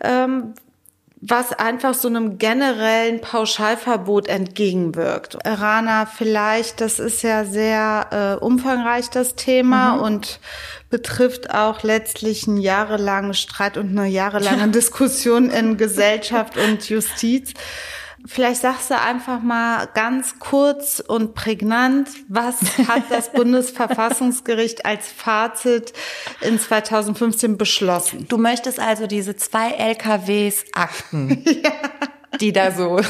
[0.00, 0.54] ähm,
[1.26, 5.38] was einfach so einem generellen Pauschalverbot entgegenwirkt.
[5.42, 10.02] Rana, vielleicht, das ist ja sehr äh, umfangreich das Thema mhm.
[10.02, 10.40] und
[10.90, 17.54] betrifft auch letztlich einen jahrelangen Streit und eine jahrelange Diskussion in Gesellschaft und Justiz.
[18.26, 22.56] Vielleicht sagst du einfach mal ganz kurz und prägnant, was
[22.88, 25.92] hat das Bundesverfassungsgericht als Fazit
[26.40, 28.26] in 2015 beschlossen?
[28.28, 31.42] Du möchtest also diese zwei LKWs Akten.
[31.62, 31.72] ja
[32.40, 33.00] die da so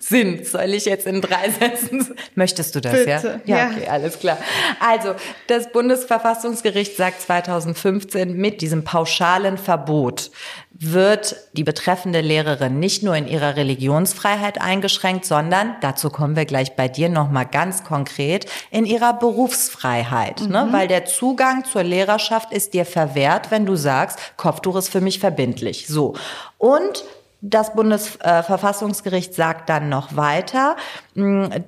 [0.00, 0.46] sind.
[0.46, 2.14] Soll ich jetzt in drei Sätzen?
[2.34, 3.56] Möchtest du das, Bitte, ja?
[3.56, 4.38] Ja, okay, alles klar.
[4.80, 5.14] Also,
[5.46, 10.30] das Bundesverfassungsgericht sagt 2015, mit diesem pauschalen Verbot
[10.76, 16.74] wird die betreffende Lehrerin nicht nur in ihrer Religionsfreiheit eingeschränkt, sondern, dazu kommen wir gleich
[16.74, 20.40] bei dir nochmal ganz konkret, in ihrer Berufsfreiheit.
[20.40, 20.46] Ne?
[20.46, 20.52] Mhm.
[20.52, 20.68] Ne?
[20.72, 25.20] Weil der Zugang zur Lehrerschaft ist dir verwehrt, wenn du sagst, Kopftuch ist für mich
[25.20, 25.86] verbindlich.
[25.86, 26.14] So.
[26.58, 27.04] Und
[27.46, 30.76] das Bundesverfassungsgericht sagt dann noch weiter,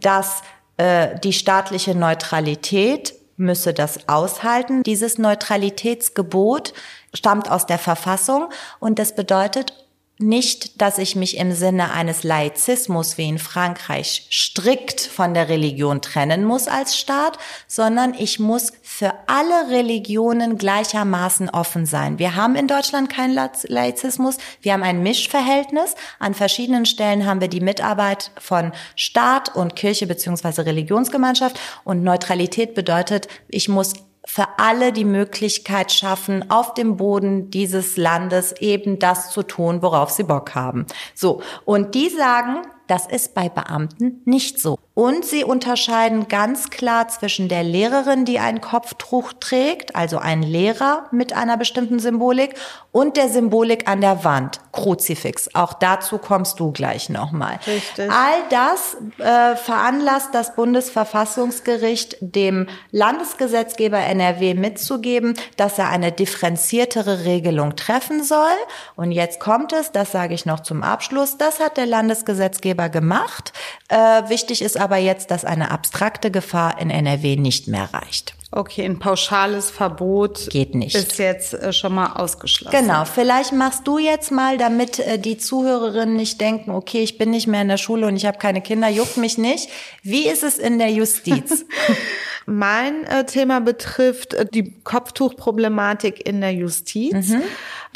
[0.01, 0.43] dass
[0.79, 4.83] äh, die staatliche Neutralität müsse das aushalten.
[4.83, 6.73] Dieses Neutralitätsgebot
[7.13, 8.49] stammt aus der Verfassung
[8.81, 9.86] und das bedeutet,
[10.19, 16.01] nicht, dass ich mich im Sinne eines Laizismus wie in Frankreich strikt von der Religion
[16.01, 22.19] trennen muss als Staat, sondern ich muss für alle Religionen gleichermaßen offen sein.
[22.19, 25.95] Wir haben in Deutschland keinen Laizismus, wir haben ein Mischverhältnis.
[26.19, 32.75] An verschiedenen Stellen haben wir die Mitarbeit von Staat und Kirche beziehungsweise Religionsgemeinschaft und Neutralität
[32.75, 33.93] bedeutet, ich muss
[34.27, 40.11] für alle die Möglichkeit schaffen, auf dem Boden dieses Landes eben das zu tun, worauf
[40.11, 40.85] sie Bock haben.
[41.15, 41.41] So.
[41.65, 44.79] Und die sagen, das ist bei Beamten nicht so.
[44.99, 51.05] Und sie unterscheiden ganz klar zwischen der Lehrerin, die ein Kopftuch trägt, also ein Lehrer
[51.11, 52.55] mit einer bestimmten Symbolik,
[52.93, 55.55] und der Symbolik an der Wand, Kruzifix.
[55.55, 57.59] Auch dazu kommst du gleich nochmal.
[57.99, 67.77] All das äh, veranlasst das Bundesverfassungsgericht dem Landesgesetzgeber NRW mitzugeben, dass er eine differenziertere Regelung
[67.77, 68.57] treffen soll.
[68.95, 73.53] Und jetzt kommt es, das sage ich noch zum Abschluss, das hat der Landesgesetzgeber gemacht.
[73.89, 73.97] Äh,
[74.31, 78.37] wichtig ist aber jetzt, dass eine abstrakte Gefahr in NRW nicht mehr reicht.
[78.53, 80.95] Okay, ein pauschales Verbot geht nicht.
[80.95, 82.79] Ist jetzt äh, schon mal ausgeschlossen.
[82.79, 87.31] Genau, vielleicht machst du jetzt mal, damit äh, die Zuhörerinnen nicht denken, okay, ich bin
[87.31, 89.69] nicht mehr in der Schule und ich habe keine Kinder, juckt mich nicht.
[90.03, 91.67] Wie ist es in der Justiz?
[92.47, 97.31] mein äh, Thema betrifft die Kopftuchproblematik in der Justiz.
[97.31, 97.43] Mhm.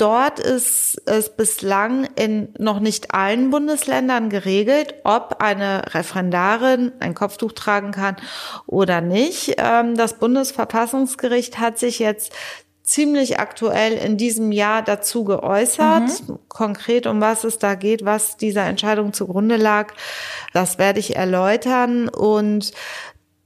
[0.01, 7.53] Dort ist es bislang in noch nicht allen Bundesländern geregelt, ob eine Referendarin ein Kopftuch
[7.53, 8.17] tragen kann
[8.67, 9.57] oder nicht.
[9.59, 12.33] Ähm, das Bundesverfassungsgericht hat sich jetzt
[12.83, 16.29] ziemlich aktuell in diesem Jahr dazu geäußert.
[16.29, 16.39] Mhm.
[16.49, 19.93] Konkret, um was es da geht, was dieser Entscheidung zugrunde lag,
[20.53, 22.09] das werde ich erläutern.
[22.09, 22.73] Und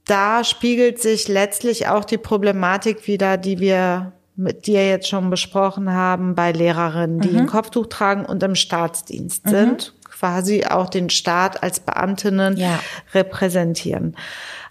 [0.05, 5.91] da spiegelt sich letztlich auch die Problematik wieder, die wir mit dir jetzt schon besprochen
[5.91, 7.39] haben, bei Lehrerinnen, die mhm.
[7.39, 9.49] ein Kopftuch tragen und im Staatsdienst mhm.
[9.49, 12.79] sind, quasi auch den Staat als Beamtinnen ja.
[13.13, 14.15] repräsentieren.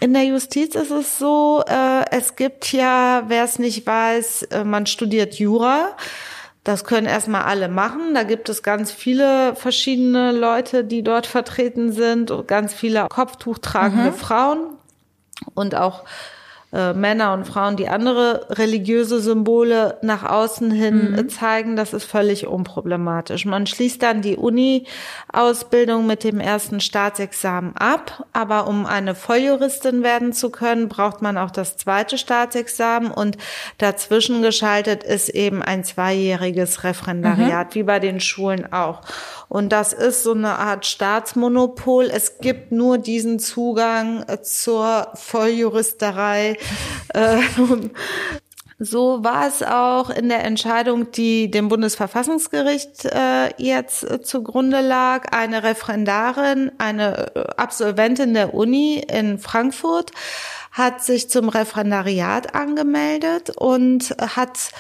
[0.00, 4.64] In der Justiz ist es so, äh, es gibt ja, wer es nicht weiß, äh,
[4.64, 5.96] man studiert Jura.
[6.64, 8.14] Das können erstmal alle machen.
[8.14, 14.12] Da gibt es ganz viele verschiedene Leute, die dort vertreten sind, ganz viele Kopftuch tragende
[14.12, 14.14] mhm.
[14.14, 14.58] Frauen
[15.54, 16.04] und auch
[16.74, 21.28] äh, Männer und Frauen, die andere religiöse Symbole nach außen hin mhm.
[21.28, 23.44] zeigen, das ist völlig unproblematisch.
[23.44, 30.32] Man schließt dann die Uni-Ausbildung mit dem ersten Staatsexamen ab, aber um eine Volljuristin werden
[30.32, 33.38] zu können, braucht man auch das zweite Staatsexamen und
[33.78, 37.74] dazwischen geschaltet ist eben ein zweijähriges Referendariat, mhm.
[37.74, 39.02] wie bei den Schulen auch.
[39.48, 42.06] Und das ist so eine Art Staatsmonopol.
[42.06, 46.56] Es gibt nur diesen Zugang zur Volljuristerei
[48.78, 55.32] so war es auch in der Entscheidung, die dem Bundesverfassungsgericht äh, jetzt äh, zugrunde lag.
[55.32, 60.10] Eine Referendarin, eine äh, Absolventin der Uni in Frankfurt
[60.72, 64.70] hat sich zum Referendariat angemeldet und hat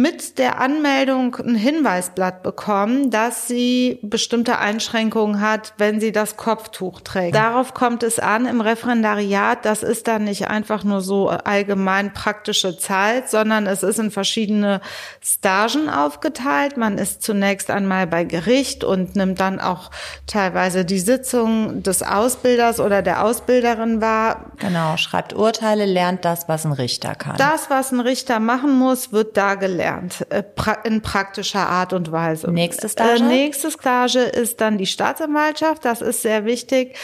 [0.00, 7.00] mit der Anmeldung ein Hinweisblatt bekommen, dass sie bestimmte Einschränkungen hat, wenn sie das Kopftuch
[7.00, 7.34] trägt.
[7.34, 9.64] Darauf kommt es an im Referendariat.
[9.64, 14.80] Das ist dann nicht einfach nur so allgemein praktische Zeit, sondern es ist in verschiedene
[15.20, 16.76] Stagen aufgeteilt.
[16.76, 19.90] Man ist zunächst einmal bei Gericht und nimmt dann auch
[20.28, 24.52] teilweise die Sitzung des Ausbilders oder der Ausbilderin wahr.
[24.58, 27.36] Genau, schreibt Urteile, lernt das, was ein Richter kann.
[27.36, 30.42] Das, was ein Richter machen muss, wird da gelernt gelernt, äh,
[30.84, 32.50] in praktischer Art und Weise.
[32.50, 33.22] Nächste Stage?
[33.22, 35.84] Äh, nächste Stage ist dann die Staatsanwaltschaft.
[35.84, 36.96] Das ist sehr wichtig.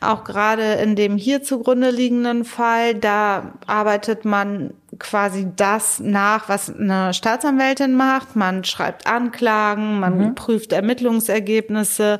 [0.00, 6.74] Auch gerade in dem hier zugrunde liegenden Fall, da arbeitet man quasi das nach, was
[6.74, 8.36] eine Staatsanwältin macht.
[8.36, 10.34] Man schreibt Anklagen, man mhm.
[10.34, 12.18] prüft Ermittlungsergebnisse,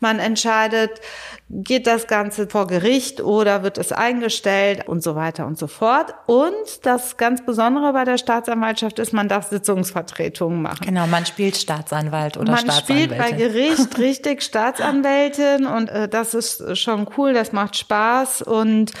[0.00, 1.00] man entscheidet,
[1.48, 6.12] geht das Ganze vor Gericht oder wird es eingestellt und so weiter und so fort.
[6.26, 10.84] Und das ganz Besondere bei der Staatsanwaltschaft ist, man darf Sitzungsvertretungen machen.
[10.84, 13.16] Genau, man spielt Staatsanwalt oder man Staatsanwältin.
[13.16, 18.42] Man spielt bei Gericht richtig Staatsanwältin und äh, das ist schon cool, das macht Spaß
[18.42, 18.92] und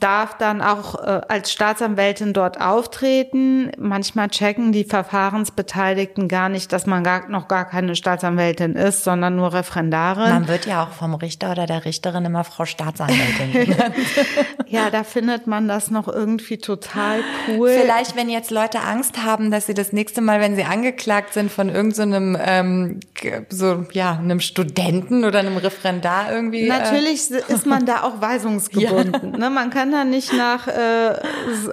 [0.00, 3.72] darf dann auch äh, als Staatsanwältin dort auftreten.
[3.76, 9.34] Manchmal checken die Verfahrensbeteiligten gar nicht, dass man gar, noch gar keine Staatsanwältin ist, sondern
[9.34, 10.30] nur Referendarin.
[10.30, 13.74] Man wird ja auch vom Richter oder der Richterin immer Frau Staatsanwältin
[14.68, 17.70] ja, da findet man das noch irgendwie total cool.
[17.70, 21.50] Vielleicht, wenn jetzt Leute Angst haben, dass sie das nächste Mal, wenn sie angeklagt sind
[21.50, 23.00] von irgendeinem so ähm,
[23.48, 26.66] so ja einem Studenten oder einem Referendar irgendwie.
[26.66, 29.32] Äh Natürlich äh, ist man da auch weisungsgebunden.
[29.32, 29.38] Ja.
[29.38, 29.50] Ne?
[29.50, 31.14] Man kann da nicht nach äh,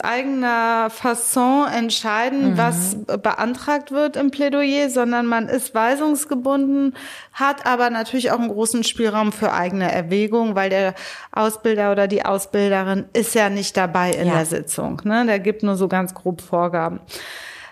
[0.02, 2.58] eigener Fasson entscheiden, mhm.
[2.58, 6.96] was beantragt wird im Plädoyer, sondern man ist weisungsgebunden,
[7.34, 10.94] hat aber natürlich auch einen großen Spielraum für eigene Erwägung, weil der
[11.32, 14.36] Ausbilder oder die Ausbilderin ist ja nicht dabei in ja.
[14.36, 15.02] der Sitzung.
[15.04, 15.26] Ne?
[15.26, 17.00] Der gibt nur so ganz grob Vorgaben.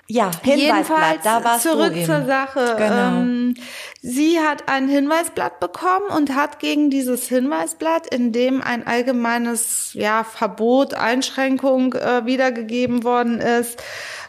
[0.07, 2.75] Ja, Hinweisblatt, da warst zurück du zur Sache.
[2.77, 3.21] Genau.
[3.21, 3.53] Ähm,
[4.01, 10.25] sie hat ein Hinweisblatt bekommen und hat gegen dieses Hinweisblatt, in dem ein allgemeines ja,
[10.25, 13.81] Verbot, Einschränkung äh, wiedergegeben worden ist,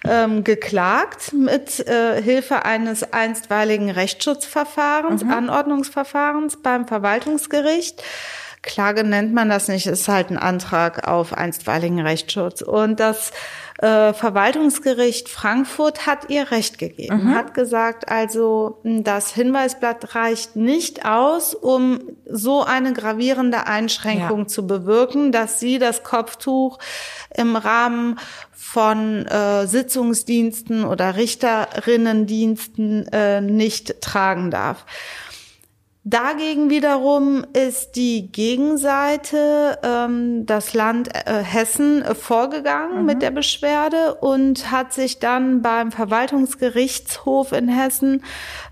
[0.05, 5.33] ähm, geklagt mit äh, Hilfe eines einstweiligen Rechtsschutzverfahrens, mhm.
[5.33, 8.01] Anordnungsverfahrens beim Verwaltungsgericht.
[8.65, 12.63] Klage nennt man das nicht, ist halt ein Antrag auf einstweiligen Rechtsschutz.
[12.63, 13.33] Und das
[13.85, 17.35] äh, Verwaltungsgericht Frankfurt hat ihr Recht gegeben, mhm.
[17.35, 24.47] hat gesagt, also das Hinweisblatt reicht nicht aus, um so eine gravierende Einschränkung ja.
[24.47, 26.79] zu bewirken, dass sie das Kopftuch
[27.37, 28.19] im Rahmen
[28.53, 34.87] von äh, Sitzungsdiensten oder Richterinnendiensten äh, nicht tragen darf.
[36.07, 43.07] Dagegen wiederum ist die Gegenseite, ähm, das Land äh, Hessen, äh, vorgegangen mhm.
[43.07, 48.23] mit der Beschwerde und hat sich dann beim Verwaltungsgerichtshof in Hessen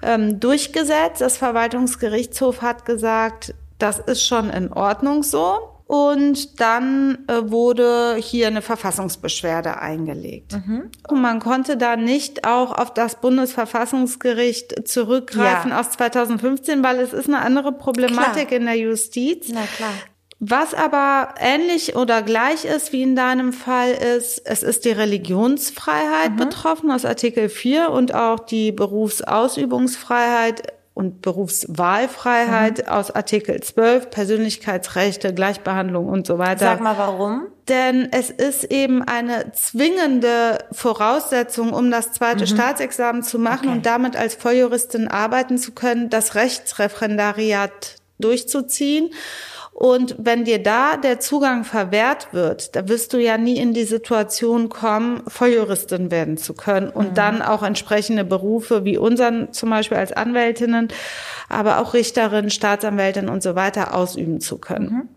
[0.02, 1.22] ähm, durchgesetzt.
[1.22, 5.71] Das Verwaltungsgerichtshof hat gesagt, das ist schon in Ordnung so.
[5.92, 10.52] Und dann äh, wurde hier eine Verfassungsbeschwerde eingelegt.
[10.52, 10.90] Mhm.
[11.06, 15.80] Und man konnte da nicht auch auf das Bundesverfassungsgericht zurückgreifen ja.
[15.80, 18.60] aus 2015, weil es ist eine andere Problematik klar.
[18.60, 19.50] in der Justiz.
[19.52, 19.92] Na klar.
[20.38, 26.32] Was aber ähnlich oder gleich ist wie in deinem Fall ist, es ist die Religionsfreiheit
[26.32, 26.36] mhm.
[26.36, 32.92] betroffen aus Artikel 4 und auch die Berufsausübungsfreiheit und Berufswahlfreiheit mhm.
[32.92, 36.66] aus Artikel 12, Persönlichkeitsrechte, Gleichbehandlung und so weiter.
[36.66, 37.46] Sag mal warum?
[37.68, 42.48] Denn es ist eben eine zwingende Voraussetzung, um das zweite mhm.
[42.48, 43.76] Staatsexamen zu machen okay.
[43.76, 49.10] und damit als Volljuristin arbeiten zu können, das Rechtsreferendariat durchzuziehen.
[49.82, 53.82] Und wenn dir da der Zugang verwehrt wird, da wirst du ja nie in die
[53.82, 57.14] Situation kommen, Volljuristin werden zu können und mhm.
[57.14, 60.86] dann auch entsprechende Berufe wie unseren zum Beispiel als Anwältinnen,
[61.48, 64.88] aber auch Richterin, Staatsanwältin und so weiter ausüben zu können.
[64.88, 65.08] Mhm.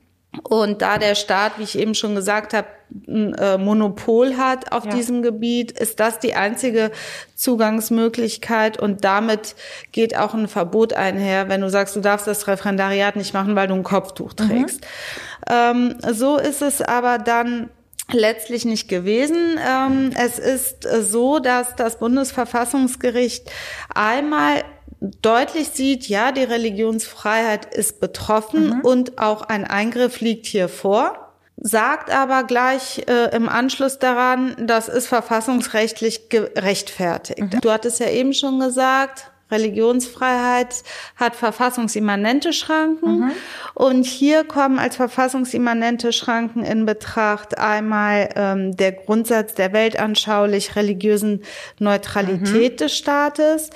[0.43, 2.67] Und da der Staat, wie ich eben schon gesagt habe,
[3.07, 4.91] ein äh, Monopol hat auf ja.
[4.91, 6.91] diesem Gebiet, ist das die einzige
[7.35, 9.55] Zugangsmöglichkeit und damit
[9.91, 13.67] geht auch ein Verbot einher, wenn du sagst, du darfst das Referendariat nicht machen, weil
[13.67, 14.47] du ein Kopftuch mhm.
[14.47, 14.81] trägst.
[14.81, 15.95] Mhm.
[15.95, 17.69] Ähm, so ist es aber dann
[18.11, 19.59] letztlich nicht gewesen.
[19.59, 23.49] Ähm, es ist so, dass das Bundesverfassungsgericht
[23.93, 24.63] einmal
[24.99, 28.81] deutlich sieht, ja, die Religionsfreiheit ist betroffen mhm.
[28.81, 31.21] und auch ein Eingriff liegt hier vor
[31.57, 37.39] sagt aber gleich äh, im Anschluss daran, das ist verfassungsrechtlich gerechtfertigt.
[37.39, 37.61] Mhm.
[37.61, 40.83] Du hattest ja eben schon gesagt, Religionsfreiheit
[41.15, 43.19] hat verfassungsimmanente Schranken.
[43.19, 43.31] Mhm.
[43.75, 51.43] Und hier kommen als verfassungsimmanente Schranken in Betracht einmal ähm, der Grundsatz der weltanschaulich religiösen
[51.77, 52.77] Neutralität mhm.
[52.77, 53.69] des Staates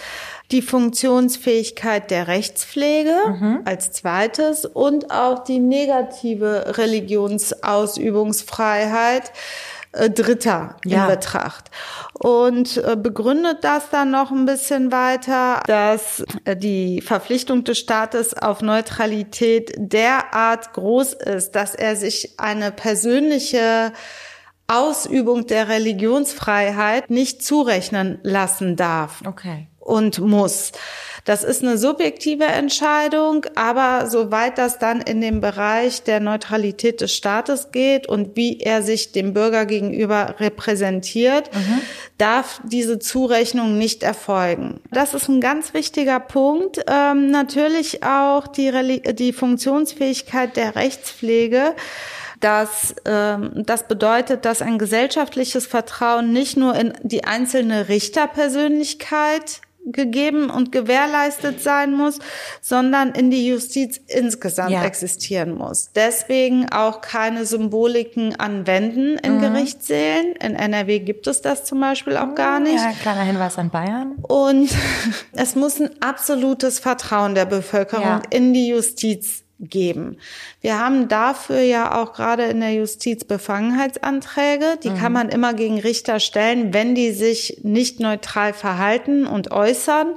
[0.51, 3.62] die Funktionsfähigkeit der Rechtspflege mhm.
[3.65, 9.31] als zweites und auch die negative Religionsausübungsfreiheit
[9.91, 11.05] äh, Dritter ja.
[11.05, 11.71] in Betracht.
[12.13, 18.35] Und äh, begründet das dann noch ein bisschen weiter, dass äh, die Verpflichtung des Staates
[18.35, 23.91] auf Neutralität derart groß ist, dass er sich eine persönliche
[24.67, 29.23] Ausübung der Religionsfreiheit nicht zurechnen lassen darf.
[29.25, 30.71] Okay und muss.
[31.25, 37.13] Das ist eine subjektive Entscheidung, aber soweit das dann in den Bereich der Neutralität des
[37.13, 41.82] Staates geht und wie er sich dem Bürger gegenüber repräsentiert, mhm.
[42.17, 44.82] darf diese Zurechnung nicht erfolgen.
[44.91, 46.80] Das ist ein ganz wichtiger Punkt.
[46.88, 51.75] Ähm, natürlich auch die, die Funktionsfähigkeit der Rechtspflege.
[52.39, 60.49] Das, ähm, das bedeutet, dass ein gesellschaftliches Vertrauen nicht nur in die einzelne Richterpersönlichkeit gegeben
[60.49, 62.19] und gewährleistet sein muss,
[62.62, 64.84] sondern in die Justiz insgesamt ja.
[64.84, 65.91] existieren muss.
[65.95, 69.41] Deswegen auch keine Symboliken anwenden in mhm.
[69.41, 70.34] Gerichtssälen.
[70.41, 72.75] In NRW gibt es das zum Beispiel auch gar nicht.
[72.75, 74.15] Ja, kleiner Hinweis an Bayern.
[74.21, 74.69] Und
[75.34, 78.21] es muss ein absolutes Vertrauen der Bevölkerung ja.
[78.30, 80.17] in die Justiz geben.
[80.62, 84.78] Wir haben dafür ja auch gerade in der Justiz Befangenheitsanträge.
[84.84, 84.98] Die mhm.
[84.98, 90.15] kann man immer gegen Richter stellen, wenn die sich nicht neutral verhalten und äußern.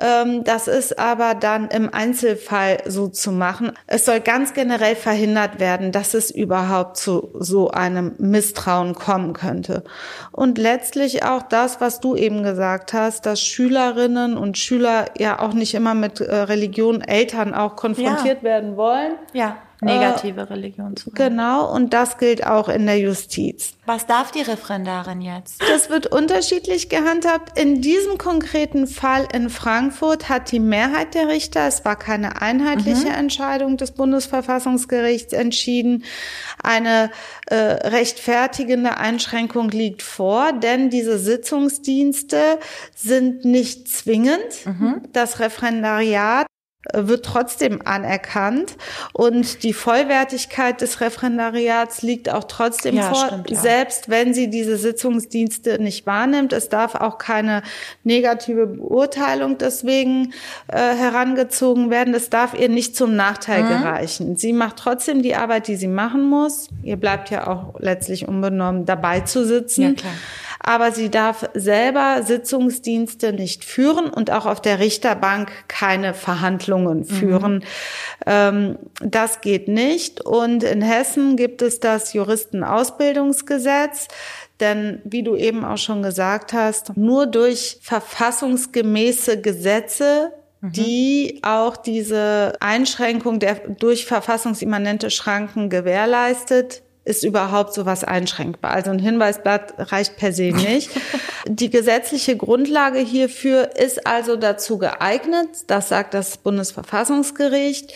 [0.00, 3.72] Ähm, das ist aber dann im Einzelfall so zu machen.
[3.86, 9.84] Es soll ganz generell verhindert werden, dass es überhaupt zu so einem Misstrauen kommen könnte.
[10.30, 15.52] Und letztlich auch das, was du eben gesagt hast, dass Schülerinnen und Schüler ja auch
[15.52, 18.42] nicht immer mit äh, Religion, Eltern auch konfrontiert ja.
[18.42, 19.12] werden wollen.
[19.32, 23.74] Ja negative äh, Religion zu Genau, und das gilt auch in der Justiz.
[23.84, 25.60] Was darf die Referendarin jetzt?
[25.68, 27.58] Das wird unterschiedlich gehandhabt.
[27.58, 33.08] In diesem konkreten Fall in Frankfurt hat die Mehrheit der Richter, es war keine einheitliche
[33.08, 33.14] mhm.
[33.14, 36.04] Entscheidung des Bundesverfassungsgerichts entschieden,
[36.62, 37.10] eine
[37.46, 42.58] äh, rechtfertigende Einschränkung liegt vor, denn diese Sitzungsdienste
[42.94, 44.64] sind nicht zwingend.
[44.64, 45.02] Mhm.
[45.12, 46.46] Das Referendariat
[46.92, 48.76] wird trotzdem anerkannt
[49.12, 53.60] und die Vollwertigkeit des Referendariats liegt auch trotzdem ja, vor, stimmt, ja.
[53.60, 56.52] selbst wenn sie diese Sitzungsdienste nicht wahrnimmt.
[56.52, 57.62] Es darf auch keine
[58.02, 60.34] negative Beurteilung deswegen
[60.66, 62.14] äh, herangezogen werden.
[62.14, 63.68] Es darf ihr nicht zum Nachteil mhm.
[63.68, 64.36] gereichen.
[64.36, 66.68] Sie macht trotzdem die Arbeit, die sie machen muss.
[66.82, 69.82] Ihr bleibt ja auch letztlich unbenommen dabei zu sitzen.
[69.82, 70.14] Ja, klar
[70.62, 77.04] aber sie darf selber Sitzungsdienste nicht führen und auch auf der Richterbank keine Verhandlungen mhm.
[77.04, 77.54] führen.
[77.54, 77.62] Mhm.
[78.26, 80.20] Ähm, das geht nicht.
[80.24, 84.08] Und in Hessen gibt es das Juristenausbildungsgesetz.
[84.60, 90.32] Denn wie du eben auch schon gesagt hast, nur durch verfassungsgemäße Gesetze
[90.62, 90.72] mhm.
[90.72, 98.70] die auch diese Einschränkung der durch verfassungsimmanente Schranken gewährleistet, ist überhaupt sowas einschränkbar.
[98.70, 100.90] Also ein Hinweisblatt reicht per se nicht.
[101.46, 107.92] Die gesetzliche Grundlage hierfür ist also dazu geeignet, das sagt das Bundesverfassungsgericht,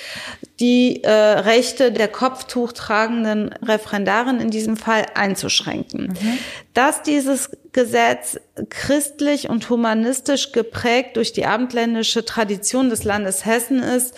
[0.60, 6.08] die äh, Rechte der kopftuchtragenden Referendarin in diesem Fall einzuschränken.
[6.08, 6.38] Mhm.
[6.72, 8.40] Dass dieses Gesetz
[8.70, 14.14] christlich und humanistisch geprägt durch die abendländische Tradition des Landes Hessen ist,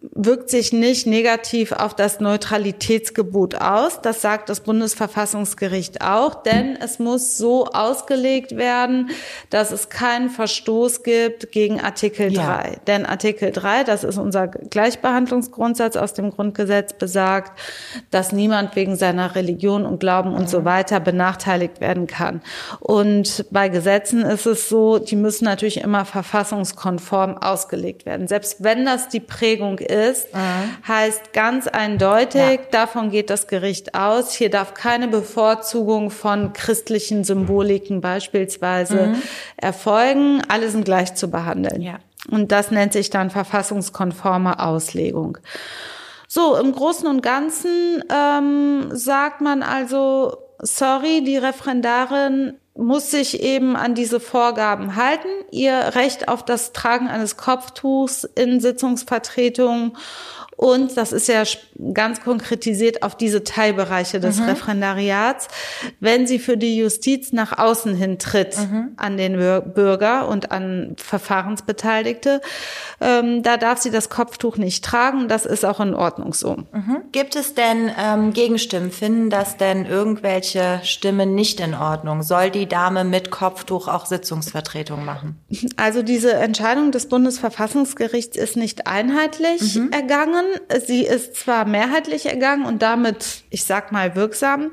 [0.00, 4.00] wirkt sich nicht negativ auf das Neutralitätsgebot aus.
[4.00, 9.10] Das sagt das Bundesverfassungsgericht auch, denn es muss so ausgelegt werden,
[9.50, 12.34] dass es keinen Verstoß gibt gegen Artikel 3.
[12.34, 12.62] Ja.
[12.88, 14.48] Denn Artikel 3, das ist unser
[15.68, 17.58] Gleichbehandlungsgrundsatz aus dem Grundgesetz, besagt,
[18.10, 22.40] dass niemand wegen seiner Religion und Glauben und so weiter benachteiligt werden kann.
[22.80, 28.28] Und bei Gesetzen ist es so, die müssen natürlich immer verfassungskonform ausgelegt werden.
[28.28, 30.88] Selbst wenn das die Prägung ist, mhm.
[30.88, 32.68] heißt ganz eindeutig, ja.
[32.70, 34.32] davon geht das Gericht aus.
[34.32, 39.22] Hier darf keine Bevorzugung von christlichen Symboliken beispielsweise mhm.
[39.56, 40.42] erfolgen.
[40.48, 41.82] Alle sind gleich zu behandeln.
[41.82, 41.98] Ja.
[42.30, 45.38] Und das nennt sich dann verfassungskonforme Auslegung.
[46.26, 53.76] So, im Großen und Ganzen ähm, sagt man also, sorry, die Referendarin muss sich eben
[53.76, 55.28] an diese Vorgaben halten.
[55.50, 59.96] Ihr Recht auf das Tragen eines Kopftuchs in Sitzungsvertretungen
[60.58, 61.44] und das ist ja
[61.94, 64.46] ganz konkretisiert auf diese Teilbereiche des mhm.
[64.46, 65.46] Referendariats,
[66.00, 68.88] wenn sie für die Justiz nach außen hin tritt mhm.
[68.96, 72.40] an den Bürger und an Verfahrensbeteiligte,
[73.00, 75.28] ähm, da darf sie das Kopftuch nicht tragen.
[75.28, 76.56] Das ist auch in Ordnung so.
[76.72, 77.02] Mhm.
[77.12, 78.90] Gibt es denn ähm, Gegenstimmen?
[78.90, 82.24] Finden das denn irgendwelche Stimmen nicht in Ordnung?
[82.24, 85.38] Soll die Dame mit Kopftuch auch Sitzungsvertretung machen?
[85.76, 89.92] Also diese Entscheidung des Bundesverfassungsgerichts ist nicht einheitlich mhm.
[89.92, 90.47] ergangen.
[90.86, 94.70] Sie ist zwar mehrheitlich ergangen und damit, ich sag mal, wirksam.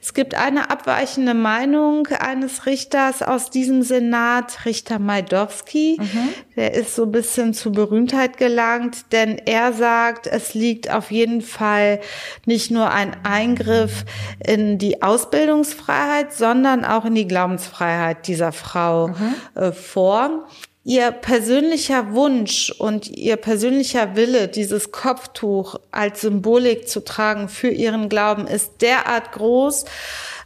[0.00, 5.98] Es gibt eine abweichende Meinung eines Richters aus diesem Senat, Richter Majdowski.
[6.00, 6.28] Mhm.
[6.56, 11.42] Der ist so ein bisschen zu Berühmtheit gelangt, denn er sagt, es liegt auf jeden
[11.42, 12.00] Fall
[12.46, 14.04] nicht nur ein Eingriff
[14.44, 19.34] in die Ausbildungsfreiheit, sondern auch in die Glaubensfreiheit dieser Frau mhm.
[19.54, 20.46] äh, vor
[20.84, 28.10] ihr persönlicher Wunsch und ihr persönlicher Wille, dieses Kopftuch als Symbolik zu tragen für ihren
[28.10, 29.86] Glauben, ist derart groß,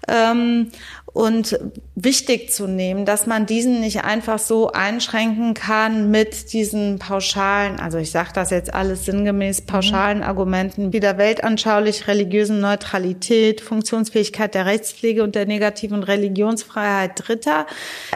[0.07, 0.70] ähm,
[1.18, 1.58] und
[1.96, 7.98] wichtig zu nehmen, dass man diesen nicht einfach so einschränken kann mit diesen pauschalen, also
[7.98, 10.24] ich sage das jetzt alles sinngemäß, pauschalen mhm.
[10.24, 17.66] Argumenten wie der weltanschaulich religiösen Neutralität, Funktionsfähigkeit der Rechtspflege und der negativen Religionsfreiheit Dritter.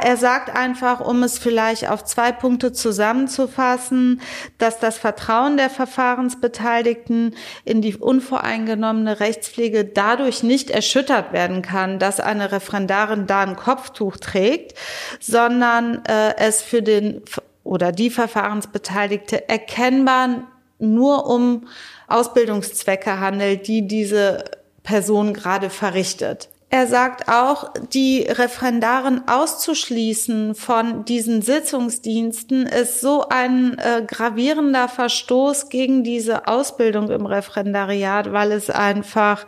[0.00, 4.20] Er sagt einfach, um es vielleicht auf zwei Punkte zusammenzufassen,
[4.58, 7.34] dass das Vertrauen der Verfahrensbeteiligten
[7.64, 13.56] in die unvoreingenommene Rechtspflege dadurch nicht erschüttert werden kann, dass eine Referendar darin da ein
[13.56, 14.74] Kopftuch trägt,
[15.18, 17.22] sondern äh, es für den
[17.64, 21.68] oder die Verfahrensbeteiligte erkennbar nur um
[22.08, 24.44] Ausbildungszwecke handelt, die diese
[24.82, 26.50] Person gerade verrichtet.
[26.72, 35.68] Er sagt auch, die Referendaren auszuschließen von diesen Sitzungsdiensten ist so ein äh, gravierender Verstoß
[35.68, 39.46] gegen diese Ausbildung im Referendariat, weil es einfach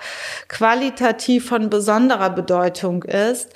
[0.49, 3.49] qualitativ von besonderer Bedeutung ist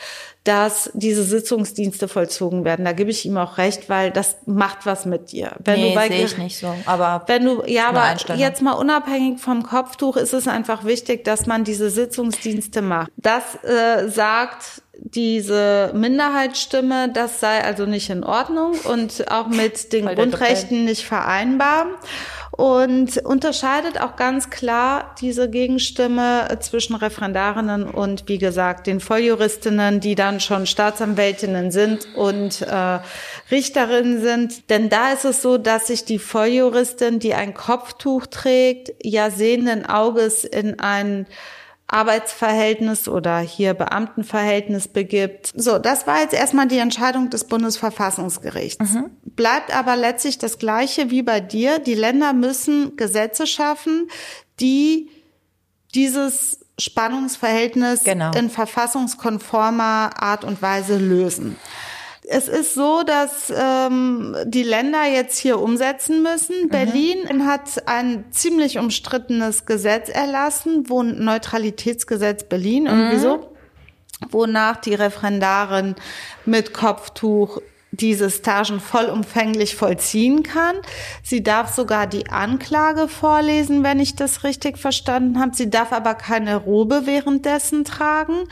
[0.45, 2.84] dass diese Sitzungsdienste vollzogen werden.
[2.84, 5.53] Da gebe ich ihm auch recht, weil das macht was mit dir.
[5.59, 6.74] Wenn nee, sehe ich nicht so.
[6.86, 11.47] Aber wenn du ja, aber jetzt mal unabhängig vom Kopftuch ist es einfach wichtig, dass
[11.47, 13.11] man diese Sitzungsdienste macht.
[13.16, 20.07] Das äh, sagt diese Minderheitsstimme, das sei also nicht in Ordnung und auch mit den
[20.07, 21.86] Grundrechten nicht vereinbar
[22.59, 30.17] und unterscheidet auch ganz klar diese Gegenstimme zwischen Referendarinnen und wie gesagt den Volljuristinnen, die
[30.17, 32.99] dann schon Staatsanwältinnen sind und äh,
[33.53, 34.69] Richterinnen sind.
[34.71, 39.87] Denn da ist es so, dass sich die Volljuristin, die ein Kopftuch trägt, ja sehenden
[39.87, 41.29] Auges in ein
[41.89, 45.53] Arbeitsverhältnis oder hier Beamtenverhältnis begibt.
[45.57, 48.93] So, das war jetzt erstmal die Entscheidung des Bundesverfassungsgerichts.
[48.93, 49.11] Mhm.
[49.24, 51.78] Bleibt aber letztlich das Gleiche wie bei dir.
[51.78, 54.09] Die Länder müssen Gesetze schaffen,
[54.61, 55.09] die
[55.95, 58.32] dieses Spannungsverhältnis genau.
[58.32, 61.57] in verfassungskonformer Art und Weise lösen
[62.31, 66.64] es ist so, dass ähm, die Länder jetzt hier umsetzen müssen.
[66.64, 66.68] Mhm.
[66.68, 72.89] Berlin hat ein ziemlich umstrittenes Gesetz erlassen, wo Neutralitätsgesetz Berlin mhm.
[72.89, 73.57] irgendwie so,
[74.31, 75.95] wonach die Referendarin
[76.45, 77.61] mit Kopftuch
[77.91, 80.76] diese Stagen vollumfänglich vollziehen kann.
[81.22, 85.57] Sie darf sogar die Anklage vorlesen, wenn ich das richtig verstanden habe.
[85.57, 88.45] Sie darf aber keine Robe währenddessen tragen.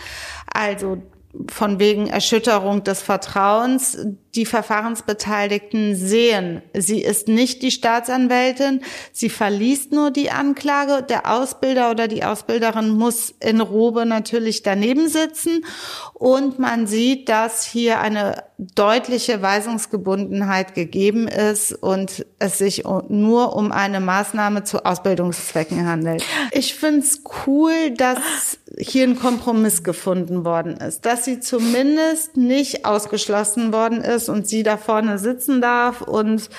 [0.51, 1.03] Also
[1.49, 3.99] von wegen Erschütterung des Vertrauens
[4.37, 6.63] die Verfahrensbeteiligten sehen.
[6.75, 8.83] Sie ist nicht die Staatsanwältin,
[9.13, 11.03] sie verliest nur die Anklage.
[11.03, 15.65] Der Ausbilder oder die Ausbilderin muss in Robe natürlich daneben sitzen
[16.15, 23.71] und man sieht, dass hier eine deutliche Weisungsgebundenheit gegeben ist und es sich nur um
[23.71, 26.25] eine Maßnahme zu Ausbildungszwecken handelt.
[26.53, 28.19] Ich finde es cool, dass
[28.79, 34.47] hier ein Kompromiss gefunden worden ist, dass sie zumindest nicht ausgeschlossen worden ist ist und
[34.49, 36.51] sie da vorne sitzen darf und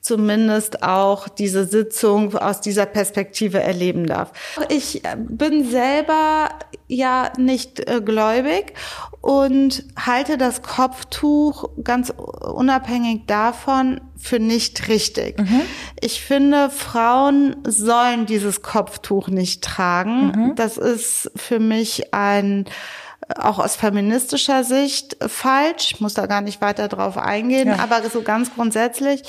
[0.00, 4.30] zumindest auch diese Sitzung aus dieser Perspektive erleben darf.
[4.68, 6.50] Ich bin selber
[6.86, 8.74] ja nicht äh, gläubig
[9.20, 15.40] und halte das Kopftuch ganz unabhängig davon für nicht richtig.
[15.40, 15.62] Mhm.
[16.00, 20.26] Ich finde, Frauen sollen dieses Kopftuch nicht tragen.
[20.28, 20.54] Mhm.
[20.54, 22.66] Das ist für mich ein
[23.34, 25.92] auch aus feministischer Sicht falsch.
[25.92, 27.78] Ich muss da gar nicht weiter drauf eingehen, ja.
[27.78, 29.22] aber so ganz grundsätzlich,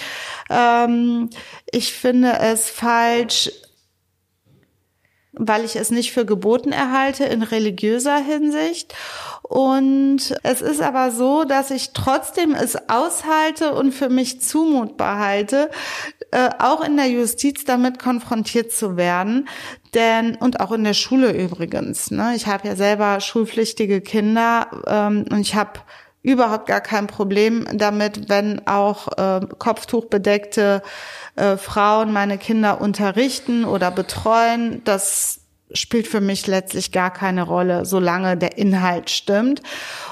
[0.49, 1.29] ähm,
[1.71, 3.51] ich finde es falsch,
[5.39, 8.93] weil ich es nicht für geboten erhalte in religiöser Hinsicht.
[9.43, 15.69] Und es ist aber so, dass ich trotzdem es aushalte und für mich zumutbar halte,
[16.31, 19.47] äh, auch in der Justiz damit konfrontiert zu werden.
[19.93, 22.11] Denn, und auch in der Schule übrigens.
[22.11, 22.33] Ne?
[22.35, 25.79] Ich habe ja selber schulpflichtige Kinder ähm, und ich habe
[26.21, 30.81] überhaupt gar kein Problem damit, wenn auch äh, kopftuchbedeckte
[31.35, 34.81] äh, Frauen meine Kinder unterrichten oder betreuen.
[34.83, 39.61] Das spielt für mich letztlich gar keine Rolle, solange der Inhalt stimmt.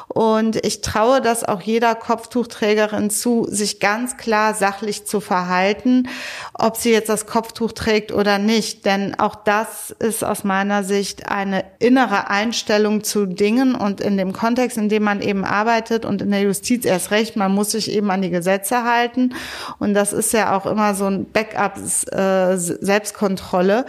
[0.08, 6.08] Und ich traue das auch jeder Kopftuchträgerin zu, sich ganz klar sachlich zu verhalten,
[6.54, 8.86] ob sie jetzt das Kopftuch trägt oder nicht.
[8.86, 14.34] Denn auch das ist aus meiner Sicht eine innere Einstellung zu Dingen und in dem
[14.34, 17.92] Kontext, in dem man eben arbeitet und in der Justiz erst recht, man muss sich
[17.92, 19.34] eben an die Gesetze halten.
[19.80, 21.78] Und das ist ja auch immer so ein Backup,
[22.12, 23.86] äh, Selbstkontrolle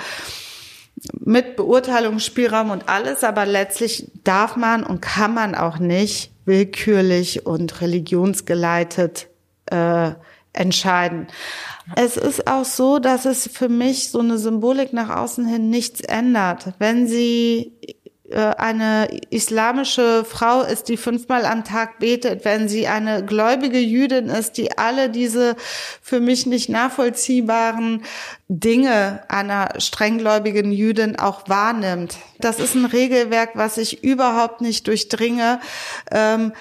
[1.12, 7.80] mit Beurteilungsspielraum und alles, aber letztlich darf man und kann man auch nicht willkürlich und
[7.80, 9.28] religionsgeleitet
[9.66, 10.12] äh,
[10.53, 11.26] entscheiden.
[11.94, 16.01] Es ist auch so, dass es für mich so eine Symbolik nach außen hin nichts
[16.01, 16.72] ändert.
[16.78, 17.72] Wenn sie
[18.35, 24.57] eine islamische Frau ist, die fünfmal am Tag betet, wenn sie eine gläubige Jüdin ist,
[24.59, 25.55] die alle diese
[26.03, 28.03] für mich nicht nachvollziehbaren
[28.49, 32.16] Dinge einer strenggläubigen Jüdin auch wahrnimmt.
[32.41, 35.61] Das ist ein Regelwerk, was ich überhaupt nicht durchdringe.
[36.11, 36.53] Ähm,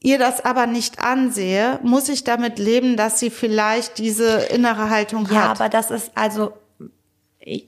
[0.00, 5.26] ihr das aber nicht ansehe, muss ich damit leben, dass sie vielleicht diese innere Haltung
[5.26, 5.58] ja, hat.
[5.58, 6.52] Ja, aber das ist also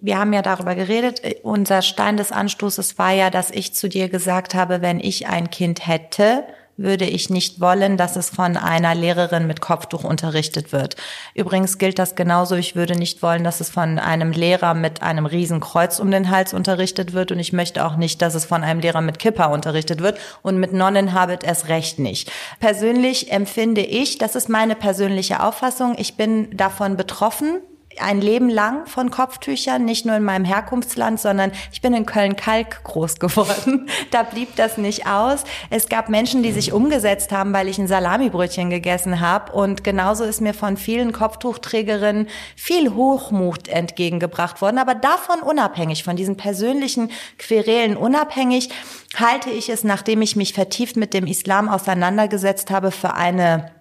[0.00, 4.08] wir haben ja darüber geredet, unser Stein des Anstoßes war ja, dass ich zu dir
[4.08, 6.44] gesagt habe, wenn ich ein Kind hätte,
[6.82, 10.96] würde ich nicht wollen, dass es von einer Lehrerin mit Kopftuch unterrichtet wird.
[11.34, 12.54] Übrigens gilt das genauso.
[12.54, 16.54] Ich würde nicht wollen, dass es von einem Lehrer mit einem Riesenkreuz um den Hals
[16.54, 17.32] unterrichtet wird.
[17.32, 20.18] Und ich möchte auch nicht, dass es von einem Lehrer mit Kippa unterrichtet wird.
[20.42, 22.32] Und mit Nonnenhabit erst recht nicht.
[22.60, 27.60] Persönlich empfinde ich, das ist meine persönliche Auffassung, ich bin davon betroffen,
[27.98, 32.84] ein Leben lang von Kopftüchern, nicht nur in meinem Herkunftsland, sondern ich bin in Köln-Kalk
[32.84, 33.88] groß geworden.
[34.10, 35.44] Da blieb das nicht aus.
[35.70, 39.52] Es gab Menschen, die sich umgesetzt haben, weil ich ein Salamibrötchen gegessen habe.
[39.52, 44.78] Und genauso ist mir von vielen Kopftuchträgerinnen viel Hochmut entgegengebracht worden.
[44.78, 48.70] Aber davon unabhängig, von diesen persönlichen Querelen unabhängig,
[49.16, 53.72] halte ich es, nachdem ich mich vertieft mit dem Islam auseinandergesetzt habe, für eine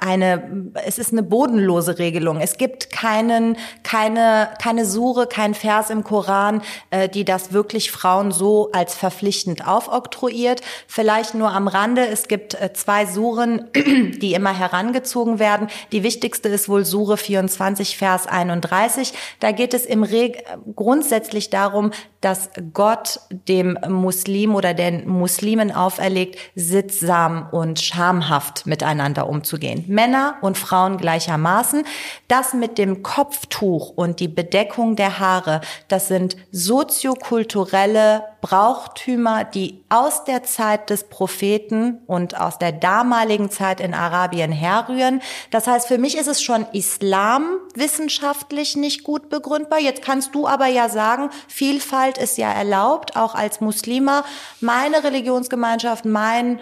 [0.00, 2.40] eine, es ist eine bodenlose Regelung.
[2.40, 8.32] Es gibt keinen, keine, keine Sure, kein Vers im Koran, äh, die das wirklich Frauen
[8.32, 10.62] so als verpflichtend aufoktroyiert.
[10.86, 12.06] Vielleicht nur am Rande.
[12.06, 15.68] Es gibt äh, zwei Suren, die immer herangezogen werden.
[15.92, 19.12] Die wichtigste ist wohl Sure 24, Vers 31.
[19.40, 21.90] Da geht es im Reg grundsätzlich darum,
[22.24, 29.73] dass Gott dem Muslim oder den Muslimen auferlegt, sittsam und schamhaft miteinander umzugehen.
[29.86, 31.84] Männer und Frauen gleichermaßen.
[32.28, 40.24] Das mit dem Kopftuch und die Bedeckung der Haare, das sind soziokulturelle Brauchtümer, die aus
[40.24, 45.22] der Zeit des Propheten und aus der damaligen Zeit in Arabien herrühren.
[45.50, 49.80] Das heißt, für mich ist es schon Islam wissenschaftlich nicht gut begründbar.
[49.80, 54.24] Jetzt kannst du aber ja sagen, Vielfalt ist ja erlaubt, auch als Muslima.
[54.60, 56.60] Meine Religionsgemeinschaft, mein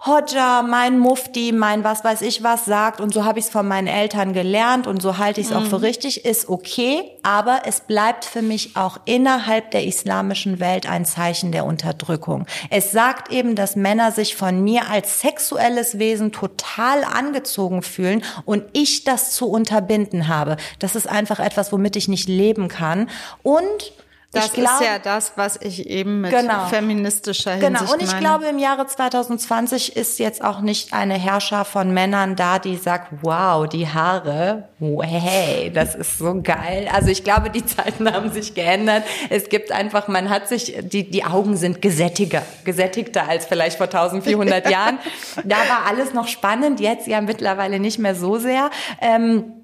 [0.00, 3.66] Hodja, mein Mufti, mein was weiß ich was sagt und so habe ich es von
[3.66, 5.58] meinen Eltern gelernt und so halte ich es mhm.
[5.58, 10.88] auch für richtig, ist okay, aber es bleibt für mich auch innerhalb der islamischen Welt
[10.88, 12.46] ein Zeichen der Unterdrückung.
[12.70, 18.62] Es sagt eben, dass Männer sich von mir als sexuelles Wesen total angezogen fühlen und
[18.74, 20.58] ich das zu unterbinden habe.
[20.78, 23.10] Das ist einfach etwas, womit ich nicht leben kann
[23.42, 23.92] und
[24.30, 28.08] das glaub, ist ja das, was ich eben mit genau, feministischer Hinsicht Genau, und ich
[28.08, 28.20] meine.
[28.20, 33.08] glaube, im Jahre 2020 ist jetzt auch nicht eine Herrscher von Männern da, die sagt,
[33.22, 34.68] wow, die Haare,
[35.00, 36.90] hey, das ist so geil.
[36.92, 39.04] Also ich glaube, die Zeiten haben sich geändert.
[39.30, 43.86] Es gibt einfach, man hat sich, die, die Augen sind gesättiger, gesättigter als vielleicht vor
[43.86, 44.98] 1400 Jahren.
[45.42, 48.68] Da war alles noch spannend, jetzt ja mittlerweile nicht mehr so sehr.
[49.00, 49.54] Ähm,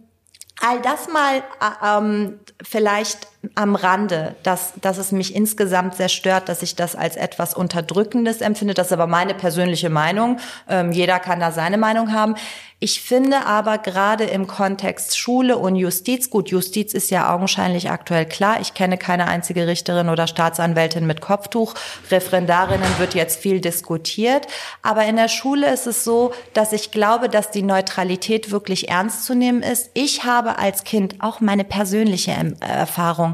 [0.62, 6.48] all das mal äh, ähm, vielleicht am Rande, dass, dass es mich insgesamt sehr stört,
[6.48, 8.74] dass ich das als etwas Unterdrückendes empfinde.
[8.74, 10.38] Das ist aber meine persönliche Meinung.
[10.68, 12.34] Ähm, jeder kann da seine Meinung haben.
[12.80, 18.26] Ich finde aber gerade im Kontext Schule und Justiz, gut, Justiz ist ja augenscheinlich aktuell
[18.26, 18.60] klar.
[18.60, 21.72] Ich kenne keine einzige Richterin oder Staatsanwältin mit Kopftuch.
[22.10, 24.46] Referendarinnen wird jetzt viel diskutiert.
[24.82, 29.24] Aber in der Schule ist es so, dass ich glaube, dass die Neutralität wirklich ernst
[29.24, 29.90] zu nehmen ist.
[29.94, 33.33] Ich habe als Kind auch meine persönliche ähm, Erfahrung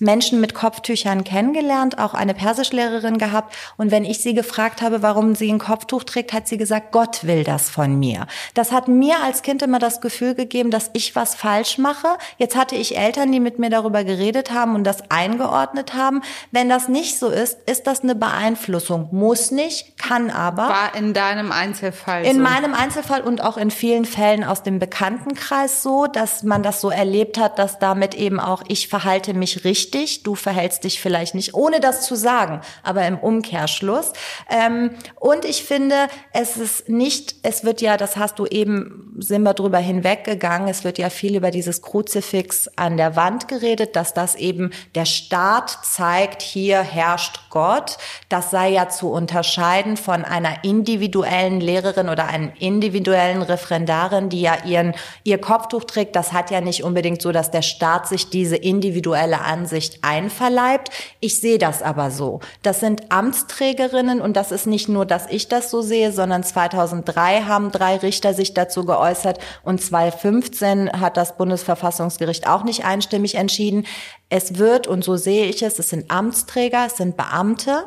[0.00, 3.54] Menschen mit Kopftüchern kennengelernt, auch eine Persischlehrerin gehabt.
[3.76, 7.24] Und wenn ich sie gefragt habe, warum sie ein Kopftuch trägt, hat sie gesagt, Gott
[7.24, 8.26] will das von mir.
[8.54, 12.08] Das hat mir als Kind immer das Gefühl gegeben, dass ich was falsch mache.
[12.38, 16.22] Jetzt hatte ich Eltern, die mit mir darüber geredet haben und das eingeordnet haben.
[16.50, 19.08] Wenn das nicht so ist, ist das eine Beeinflussung.
[19.12, 20.68] Muss nicht, kann aber.
[20.68, 22.42] War in deinem Einzelfall In so.
[22.42, 26.90] meinem Einzelfall und auch in vielen Fällen aus dem Bekanntenkreis so, dass man das so
[26.90, 31.54] erlebt hat, dass damit eben auch ich verhalte mich richtig, du verhältst dich vielleicht nicht,
[31.54, 34.12] ohne das zu sagen, aber im Umkehrschluss.
[34.50, 39.42] Ähm, und ich finde, es ist nicht, es wird ja, das hast du eben, sind
[39.42, 44.14] wir drüber hinweggegangen, es wird ja viel über dieses Kruzifix an der Wand geredet, dass
[44.14, 47.98] das eben der Staat zeigt, hier herrscht Gott.
[48.28, 54.56] Das sei ja zu unterscheiden von einer individuellen Lehrerin oder einem individuellen Referendarin, die ja
[54.66, 54.92] ihren,
[55.22, 56.16] ihr Kopftuch trägt.
[56.16, 60.90] Das hat ja nicht unbedingt so, dass der Staat sich diese individuelle Ansicht einverleibt.
[61.20, 62.40] Ich sehe das aber so.
[62.62, 67.42] Das sind Amtsträgerinnen und das ist nicht nur, dass ich das so sehe, sondern 2003
[67.42, 73.86] haben drei Richter sich dazu geäußert und 2015 hat das Bundesverfassungsgericht auch nicht einstimmig entschieden.
[74.28, 77.84] Es wird, und so sehe ich es, es sind Amtsträger, es sind Beamte,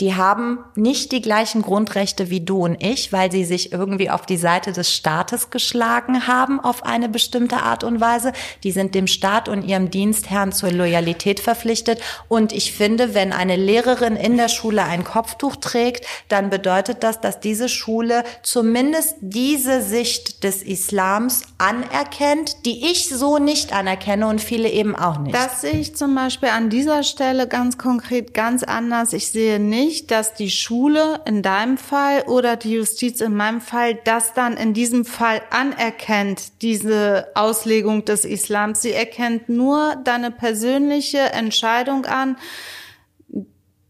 [0.00, 4.26] die haben nicht die gleichen Grundrechte wie du und ich, weil sie sich irgendwie auf
[4.26, 8.32] die Seite des Staates geschlagen haben auf eine bestimmte Art und Weise.
[8.62, 12.00] Die sind dem Staat und ihrem Dienstherrn zur Loyalität verpflichtet.
[12.28, 17.20] Und ich finde, wenn eine Lehrerin in der Schule ein Kopftuch trägt, dann bedeutet das,
[17.20, 24.40] dass diese Schule zumindest diese Sicht des Islams anerkennt, die ich so nicht anerkenne und
[24.40, 25.34] viele eben auch nicht.
[25.34, 29.12] Das sehe ich zum Beispiel an dieser Stelle ganz konkret ganz anders.
[29.12, 33.62] Ich sehe nicht, nicht, dass die Schule in deinem Fall oder die Justiz in meinem
[33.62, 38.82] Fall das dann in diesem Fall anerkennt, diese Auslegung des Islams.
[38.82, 42.36] Sie erkennt nur deine persönliche Entscheidung an,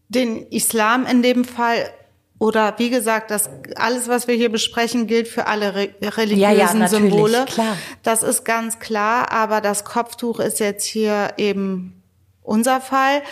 [0.09, 1.91] den Islam in dem Fall
[2.39, 6.53] oder wie gesagt, das alles, was wir hier besprechen, gilt für alle re religiösen Ja,
[6.53, 7.45] ja, Symbole.
[7.47, 7.77] klar.
[8.05, 11.98] Das ist ganz klar, aber das Kopftuch ist jetzt hier eben
[12.49, 13.23] unser Fall,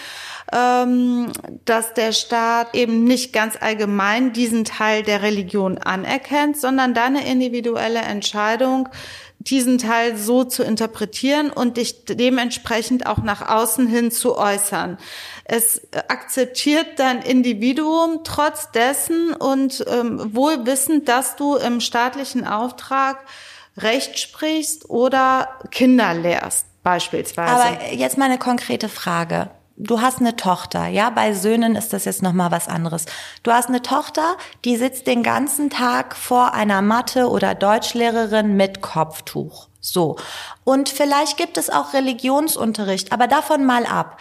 [0.52, 1.32] ähm,
[1.64, 8.00] dass der Staat eben nicht ganz allgemein diesen Teil der Religion anerkennt, sondern deine individuelle
[8.00, 8.88] Entscheidung,
[9.38, 14.98] diesen Teil so zu interpretieren und dich dementsprechend auch nach außen hin zu äußern.
[15.44, 23.18] Es akzeptiert dein Individuum trotz dessen und ähm, wohl wissend, dass du im staatlichen Auftrag
[23.78, 27.53] Recht sprichst oder Kinder lehrst, beispielsweise.
[27.53, 29.51] Aber jetzt mal eine konkrete Frage.
[29.76, 33.05] Du hast eine Tochter, ja, bei Söhnen ist das jetzt noch mal was anderes.
[33.43, 38.80] Du hast eine Tochter, die sitzt den ganzen Tag vor einer Mathe oder Deutschlehrerin mit
[38.80, 39.68] Kopftuch.
[39.80, 40.16] So.
[40.64, 44.18] Und vielleicht gibt es auch Religionsunterricht, aber davon mal ab.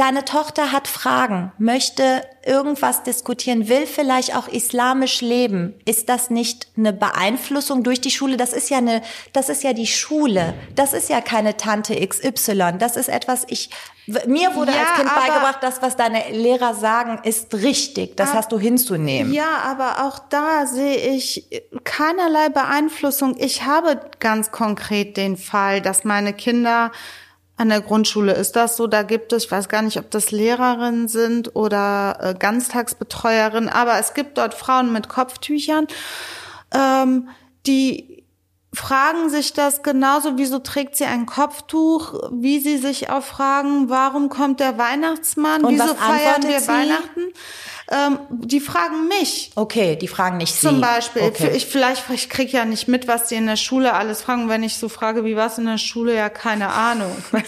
[0.00, 5.74] Deine Tochter hat Fragen, möchte irgendwas diskutieren, will vielleicht auch islamisch leben.
[5.84, 8.38] Ist das nicht eine Beeinflussung durch die Schule?
[8.38, 9.02] Das ist ja eine,
[9.34, 10.54] das ist ja die Schule.
[10.74, 12.78] Das ist ja keine Tante XY.
[12.78, 13.68] Das ist etwas, ich,
[14.26, 18.16] mir wurde Ja, als Kind aber- beigebracht, das, was deine Lehrer sagen, ist richtig.
[18.16, 19.34] Das hast du hinzunehmen.
[19.34, 21.44] Ja, aber auch da sehe ich
[21.84, 23.36] keinerlei Beeinflussung.
[23.38, 26.90] Ich habe ganz konkret den Fall, dass meine Kinder
[27.60, 30.30] an der Grundschule ist das so, da gibt es, ich weiß gar nicht, ob das
[30.30, 35.86] Lehrerinnen sind oder äh, Ganztagsbetreuerinnen, aber es gibt dort Frauen mit Kopftüchern,
[36.72, 37.28] ähm,
[37.66, 38.24] die
[38.72, 44.30] fragen sich das genauso, wieso trägt sie ein Kopftuch, wie sie sich auch fragen, warum
[44.30, 46.68] kommt der Weihnachtsmann, Und wieso feiern wir sie?
[46.68, 47.32] Weihnachten?
[47.92, 49.50] Ähm, die fragen mich.
[49.56, 50.66] Okay, die fragen nicht Sie.
[50.68, 51.50] Zum Beispiel, Okay.
[51.56, 54.48] ich vielleicht, ich krieg ja nicht mit, was die in der Schule alles fragen.
[54.48, 57.10] Wenn ich so frage, wie war's in der Schule, ja keine Ahnung.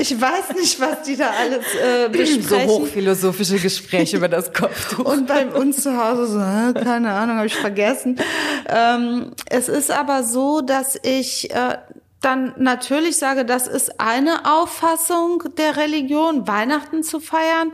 [0.00, 2.66] Ich weiß nicht, was die da alles äh, besprechen.
[2.68, 5.04] hochphilosophische Gespräche über das Kopftuch.
[5.04, 8.18] Und bei uns zu Hause so, äh, keine Ahnung, habe ich vergessen.
[8.68, 11.78] Ähm, es ist aber so, dass ich äh,
[12.22, 17.72] dann natürlich sage, das ist eine Auffassung der Religion, Weihnachten zu feiern.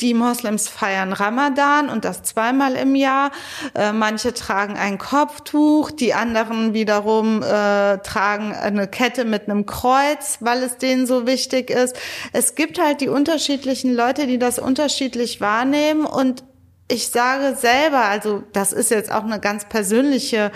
[0.00, 3.32] Die Moslems feiern Ramadan und das zweimal im Jahr.
[3.74, 10.38] Äh, manche tragen ein Kopftuch, die anderen wiederum äh, tragen eine Kette mit einem Kreuz,
[10.40, 11.96] weil es denen so wichtig ist.
[12.32, 16.44] Es gibt halt die unterschiedlichen Leute, die das unterschiedlich wahrnehmen und
[16.88, 20.52] ich sage selber, also das ist jetzt auch eine ganz persönliche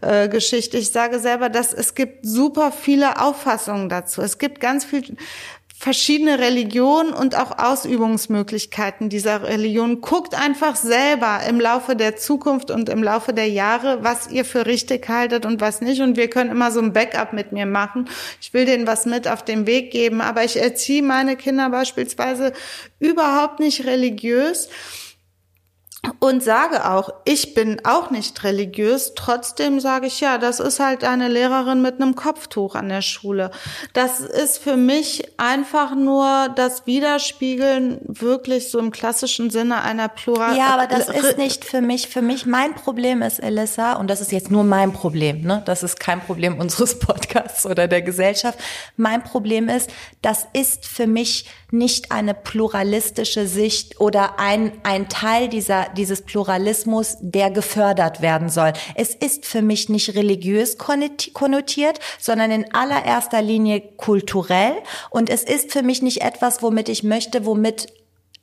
[0.00, 4.22] äh, Geschichte, ich sage selber, dass es gibt super viele Auffassungen dazu.
[4.22, 5.16] Es gibt ganz viel
[5.82, 10.00] verschiedene Religionen und auch Ausübungsmöglichkeiten dieser Religion.
[10.00, 14.64] Guckt einfach selber im Laufe der Zukunft und im Laufe der Jahre, was ihr für
[14.66, 16.00] richtig haltet und was nicht.
[16.00, 18.08] Und wir können immer so ein Backup mit mir machen.
[18.40, 22.52] Ich will denen was mit auf den Weg geben, aber ich erziehe meine Kinder beispielsweise
[23.00, 24.68] überhaupt nicht religiös
[26.18, 29.12] und sage auch, ich bin auch nicht religiös.
[29.14, 33.52] Trotzdem sage ich, ja, das ist halt eine Lehrerin mit einem Kopftuch an der Schule.
[33.92, 40.56] Das ist für mich einfach nur das Widerspiegeln wirklich so im klassischen Sinne einer Plural.
[40.56, 42.08] Ja, aber das ist nicht für mich.
[42.08, 45.62] Für mich, mein Problem ist, Elissa, und das ist jetzt nur mein Problem, ne?
[45.66, 48.58] Das ist kein Problem unseres Podcasts oder der Gesellschaft.
[48.96, 49.88] Mein Problem ist,
[50.20, 57.16] das ist für mich nicht eine pluralistische Sicht oder ein, ein Teil dieser, dieses Pluralismus,
[57.20, 58.72] der gefördert werden soll.
[58.94, 64.74] Es ist für mich nicht religiös konnoti- konnotiert, sondern in allererster Linie kulturell.
[65.10, 67.92] Und es ist für mich nicht etwas, womit ich möchte, womit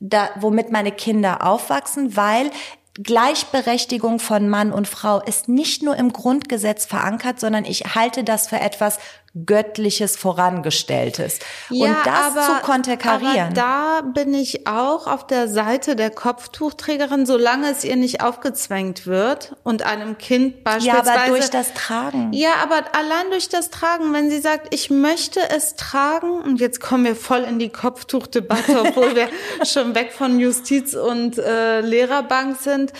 [0.00, 2.50] da, womit meine Kinder aufwachsen, weil
[2.94, 8.48] Gleichberechtigung von Mann und Frau ist nicht nur im Grundgesetz verankert, sondern ich halte das
[8.48, 8.98] für etwas
[9.46, 11.38] Göttliches, Vorangestelltes.
[11.70, 13.46] und das zu konterkarieren.
[13.46, 19.06] Aber da bin ich auch auf der Seite der Kopftuchträgerin, solange es ihr nicht aufgezwängt
[19.06, 21.12] wird und einem Kind ja, beispielsweise.
[21.12, 22.32] aber durch das Tragen.
[22.32, 26.80] Ja, aber allein durch das Tragen, wenn sie sagt, ich möchte es tragen, und jetzt
[26.80, 29.28] kommen wir voll in die Kopftuchdebatte, obwohl wir
[29.64, 32.92] schon weg von Justiz und äh, Lehrerbank sind.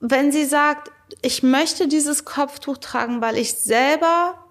[0.00, 0.90] Wenn sie sagt,
[1.22, 4.41] ich möchte dieses Kopftuch tragen, weil ich selber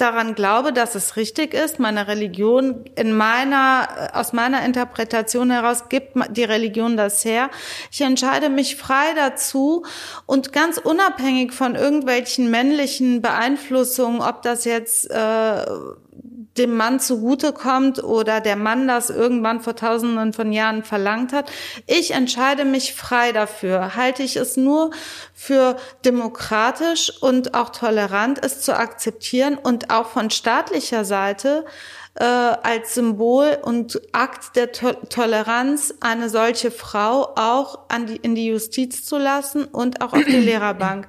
[0.00, 1.78] daran glaube, dass es richtig ist.
[1.78, 7.50] Meine Religion in meiner, aus meiner Interpretation heraus gibt die Religion das her.
[7.90, 9.84] Ich entscheide mich frei dazu
[10.26, 15.66] und ganz unabhängig von irgendwelchen männlichen Beeinflussungen, ob das jetzt äh,
[16.58, 21.50] dem Mann zugutekommt oder der Mann das irgendwann vor tausenden von Jahren verlangt hat.
[21.86, 23.94] Ich entscheide mich frei dafür.
[23.94, 24.90] Halte ich es nur
[25.34, 31.64] für demokratisch und auch tolerant, es zu akzeptieren und auch von staatlicher Seite
[32.18, 38.34] äh, als Symbol und Akt der to Toleranz eine solche Frau auch an die, in
[38.34, 41.08] die Justiz zu lassen und auch auf die Lehrerbank.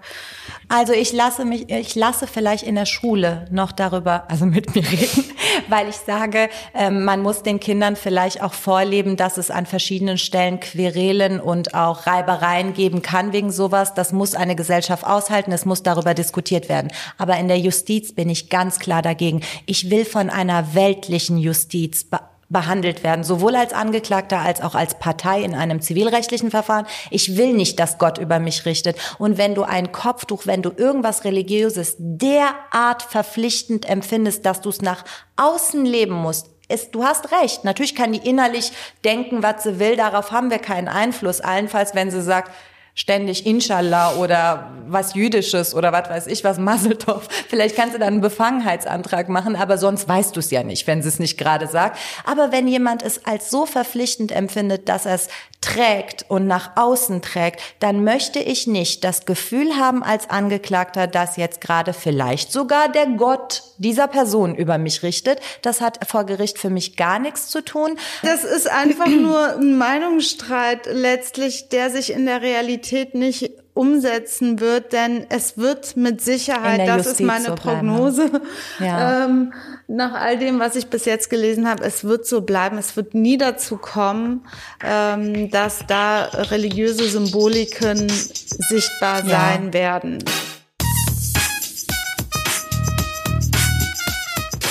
[0.72, 4.84] Also ich lasse mich, ich lasse vielleicht in der Schule noch darüber, also mit mir
[4.84, 5.26] reden,
[5.68, 10.20] weil ich sage, ähm, man muss den Kindern vielleicht auch vorleben, dass es an verschiedenen
[10.20, 13.96] Stellen Querelen und auch Reibereien geben kann wegen sowas.
[13.96, 16.92] Das muss eine Gesellschaft aushalten, es muss darüber diskutiert werden.
[17.18, 19.42] Aber in der Justiz bin ich ganz klar dagegen.
[19.66, 22.06] Ich will von einer weltlichen Justiz
[22.50, 26.88] behandelt werden, sowohl als Angeklagter als auch als Partei in einem zivilrechtlichen Verfahren.
[27.12, 28.98] Ich will nicht, dass Gott über mich richtet.
[29.20, 34.82] Und wenn du ein Kopftuch, wenn du irgendwas Religiöses derart verpflichtend empfindest, dass du es
[34.82, 35.06] nach
[35.38, 37.64] außen leben musst, ist, du hast recht.
[37.64, 38.72] Natürlich kann die innerlich
[39.04, 39.96] denken, was sie will.
[39.96, 41.42] Darauf haben wir keinen Einfluss.
[41.42, 42.52] Allenfalls, wenn sie sagt,
[43.00, 47.30] ständig Inshallah oder was Jüdisches oder was weiß ich, was Maseltov.
[47.48, 51.02] Vielleicht kannst du dann einen Befangenheitsantrag machen, aber sonst weißt du es ja nicht, wenn
[51.02, 51.98] sie es nicht gerade sagt.
[52.26, 55.30] Aber wenn jemand es als so verpflichtend empfindet, dass er es
[55.62, 61.38] trägt und nach außen trägt, dann möchte ich nicht das Gefühl haben als Angeklagter, dass
[61.38, 65.40] jetzt gerade vielleicht sogar der Gott dieser Person über mich richtet.
[65.62, 67.98] Das hat vor Gericht für mich gar nichts zu tun.
[68.22, 74.94] Das ist einfach nur ein Meinungsstreit letztlich, der sich in der Realität nicht umsetzen wird,
[74.94, 78.30] denn es wird mit Sicherheit, das Justiz ist meine so Prognose,
[78.80, 79.26] ja.
[79.26, 79.54] ähm,
[79.88, 83.14] nach all dem, was ich bis jetzt gelesen habe, es wird so bleiben, es wird
[83.14, 84.46] nie dazu kommen,
[84.84, 89.30] ähm, dass da religiöse Symboliken sichtbar ja.
[89.30, 90.24] sein werden.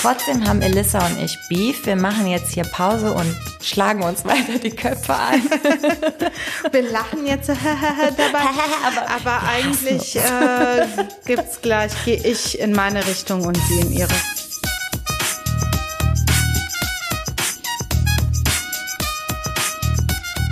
[0.00, 1.84] Trotzdem haben Elissa und ich Beef.
[1.84, 3.34] Wir machen jetzt hier Pause und
[3.68, 5.42] schlagen uns weiter die Köpfe ein.
[6.72, 7.48] Wir lachen jetzt
[8.16, 8.44] dabei,
[8.86, 10.86] aber, aber eigentlich äh,
[11.26, 14.14] gibt's gleich, gehe ich in meine Richtung und sie in ihre.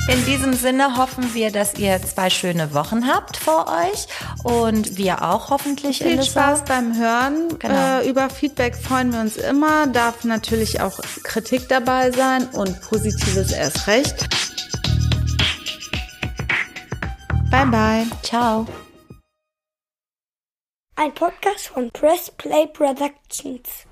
[0.08, 4.06] In diesem Sinne hoffen wir, dass ihr zwei schöne Wochen habt vor euch
[4.44, 5.98] und wir auch hoffentlich.
[5.98, 7.58] Viel Spaß beim Hören.
[7.58, 8.00] Genau.
[8.00, 9.88] Äh, über Feedback freuen wir uns immer.
[9.88, 14.28] Darf natürlich auch Kritik dabei sein und Positives erst recht.
[17.50, 18.06] Bye bye.
[18.22, 18.66] Ciao.
[20.94, 23.86] Ein Podcast von Press Play Productions.